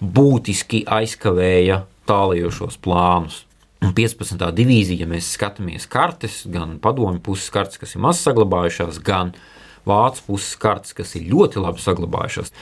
būtiski 0.05 0.85
aizkavēja 0.85 1.81
tālējošos 2.05 2.77
plānus. 2.85 3.40
Un 3.85 3.92
15. 3.92 4.40
divīzija, 4.57 5.05
ja 5.05 5.11
mēs 5.11 5.35
skatāmies 5.37 5.85
kartes, 5.90 6.42
gan 6.49 6.79
padomju 6.83 7.20
puses 7.25 7.51
kartes, 7.53 7.81
kas 7.81 7.92
ir 7.97 8.03
maz 8.05 8.23
saglabājušās, 8.25 9.01
gan 9.05 9.35
vācu 9.85 10.25
puses 10.31 10.55
kartes, 10.61 10.94
kas 10.97 11.12
ir 11.18 11.29
ļoti 11.29 11.61
labi 11.61 11.83
saglabājušās, 11.85 12.53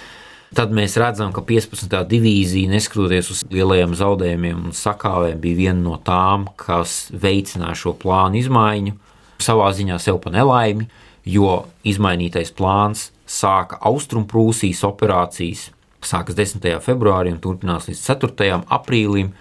tad 0.58 0.74
mēs 0.74 0.96
redzam, 1.00 1.30
ka 1.34 1.44
15. 1.46 1.94
divīzija, 2.10 2.72
neskatoties 2.72 3.30
uz 3.36 3.44
lielajiem 3.52 3.94
zaudējumiem 3.98 4.66
un 4.66 4.74
sakāvēm, 4.76 5.38
bija 5.42 5.60
viena 5.60 5.78
no 5.84 6.00
tām, 6.02 6.48
kas 6.58 7.06
veicināja 7.14 7.78
šo 7.84 7.94
plānu 8.02 8.40
izmaiņu, 8.42 8.96
savā 9.42 9.70
ziņā 9.76 10.00
sev 10.02 10.18
pa 10.22 10.32
nelaimi, 10.34 10.88
jo 11.28 11.62
izmainītais 11.86 12.50
plāns 12.56 13.10
sāka 13.30 13.78
Austrumprūsijas 13.88 14.82
operācijas, 14.86 15.70
sākas 16.02 16.36
10. 16.38 16.66
februārī 16.82 17.30
un 17.32 17.40
turpinās 17.42 17.86
līdz 17.88 18.02
4. 18.10 18.60
aprīlim 18.74 19.32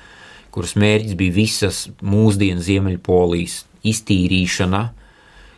kuras 0.51 0.75
mērķis 0.79 1.17
bija 1.19 1.35
visas 1.35 1.85
mūsdienu 2.03 2.63
Ziemeļpolijas 2.63 3.61
iztīrīšana, 3.87 4.81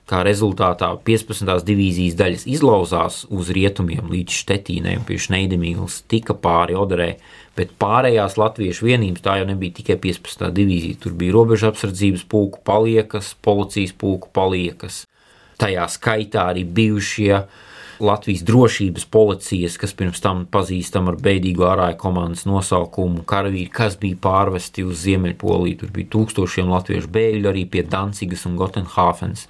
kā 0.10 0.20
rezultātā 0.28 0.90
15. 1.08 1.48
divīzijas 1.66 2.18
daļas 2.20 2.44
izlauzās 2.52 3.22
uz 3.32 3.50
rietumiem 3.56 4.12
līdz 4.12 4.36
Štetīnēm 4.44 5.06
pie 5.08 5.18
Šneidemīlas, 5.22 6.02
tika 6.12 6.36
pāri 6.36 6.76
Oderē, 6.78 7.14
bet 7.58 7.74
pārējās 7.80 8.36
latviešu 8.40 8.90
vienības 8.90 9.24
tā 9.24 9.38
jau 9.40 9.48
nebija 9.50 9.80
tikai 9.80 9.98
15. 10.04 10.50
divīzija. 10.58 11.00
Tur 11.04 11.16
bija 11.18 11.36
robeža 11.36 11.72
apsardzības 11.72 12.26
pulku 12.30 12.62
paliekas, 12.68 13.34
policijas 13.46 13.96
pulku 13.98 14.32
paliekas, 14.36 15.04
tajā 15.62 15.88
skaitā 15.92 16.50
arī 16.52 16.66
bijušie 16.68 17.46
Latvijas 18.04 18.44
drošības 18.46 19.06
policijas, 19.14 19.78
kas 19.80 19.96
pirms 19.98 20.20
tam 20.24 20.44
pazīstama 20.52 21.14
ar 21.14 21.20
beidīgu 21.24 21.66
ārāju 21.68 22.00
komandas 22.02 22.44
nosaukumu, 22.50 23.24
karavīri, 23.30 23.70
kas 23.72 23.96
bija 24.02 24.20
pārvesti 24.24 24.86
uz 24.88 25.06
Ziemeļpoliju. 25.06 25.80
Tur 25.82 25.94
bija 25.96 26.12
tūkstošiem 26.18 26.72
latviešu 26.74 27.12
bēgļu 27.14 27.54
arī 27.54 27.64
pie 27.70 27.86
Dancigas 27.88 28.44
un 28.50 28.60
Gotenhāfens 28.60 29.48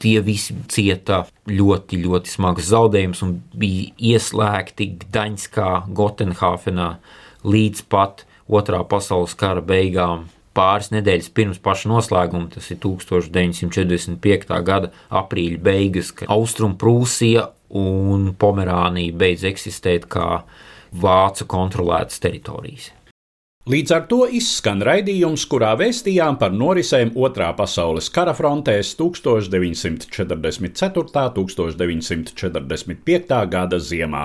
tie 0.00 0.20
visi 0.24 0.56
cieta 0.72 1.24
ļoti, 1.50 2.00
ļoti 2.06 2.32
smagas 2.32 2.70
zaudējumus 2.72 3.22
un 3.26 3.36
bija 3.60 3.90
ieslēgti 4.14 4.88
Gdaņskā, 5.04 5.70
Gotenhāfenā 5.96 6.90
līdz 7.44 7.86
pat 7.92 8.26
Otrā 8.50 8.80
pasaules 8.88 9.36
kara 9.38 9.62
beigām. 9.62 10.24
Pāris 10.56 10.88
nedēļas 10.90 11.28
pirms 11.30 11.60
paša 11.62 11.86
noslēguma, 11.92 12.48
tas 12.50 12.66
ir 12.72 12.80
1945. 12.82 14.56
gada 14.66 14.90
aprīļa 15.20 15.60
beigas, 15.62 16.10
kad 16.16 16.32
Austrumprūsija 16.34 17.44
un 17.76 18.34
Pomerānija 18.38 19.16
beidz 19.16 19.44
eksistēt 19.50 20.08
kā 20.10 20.42
vācu 20.90 21.46
kontrolētas 21.50 22.18
teritorijas. 22.22 22.90
Līdz 23.70 23.92
ar 23.92 24.06
to 24.08 24.24
izskan 24.34 24.80
raidījums, 24.82 25.44
kurā 25.46 25.74
vēstījām 25.78 26.38
par 26.40 26.54
norisēm 26.56 27.12
Otrā 27.14 27.52
pasaules 27.58 28.08
kara 28.10 28.32
frontēs 28.34 28.94
1944. 28.98 30.64
un 30.64 31.50
1945. 31.52 33.46
gada 33.52 33.78
ziemā. 33.78 34.24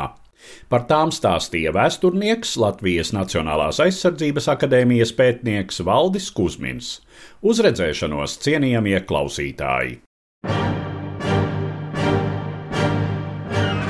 Par 0.71 0.85
tām 0.89 1.11
stāstīja 1.11 1.73
vēsturnieks 1.75 2.55
Latvijas 2.61 3.11
Nacionālās 3.17 3.81
aizsardzības 3.83 4.47
akadēmijas 4.55 5.11
pētnieks 5.19 5.83
Valdis 5.85 6.31
Kusmins. 6.31 7.01
Uz 7.43 7.59
redzēšanos, 7.65 8.39
cienījamie 8.45 8.99
klausītāji! 9.09 10.04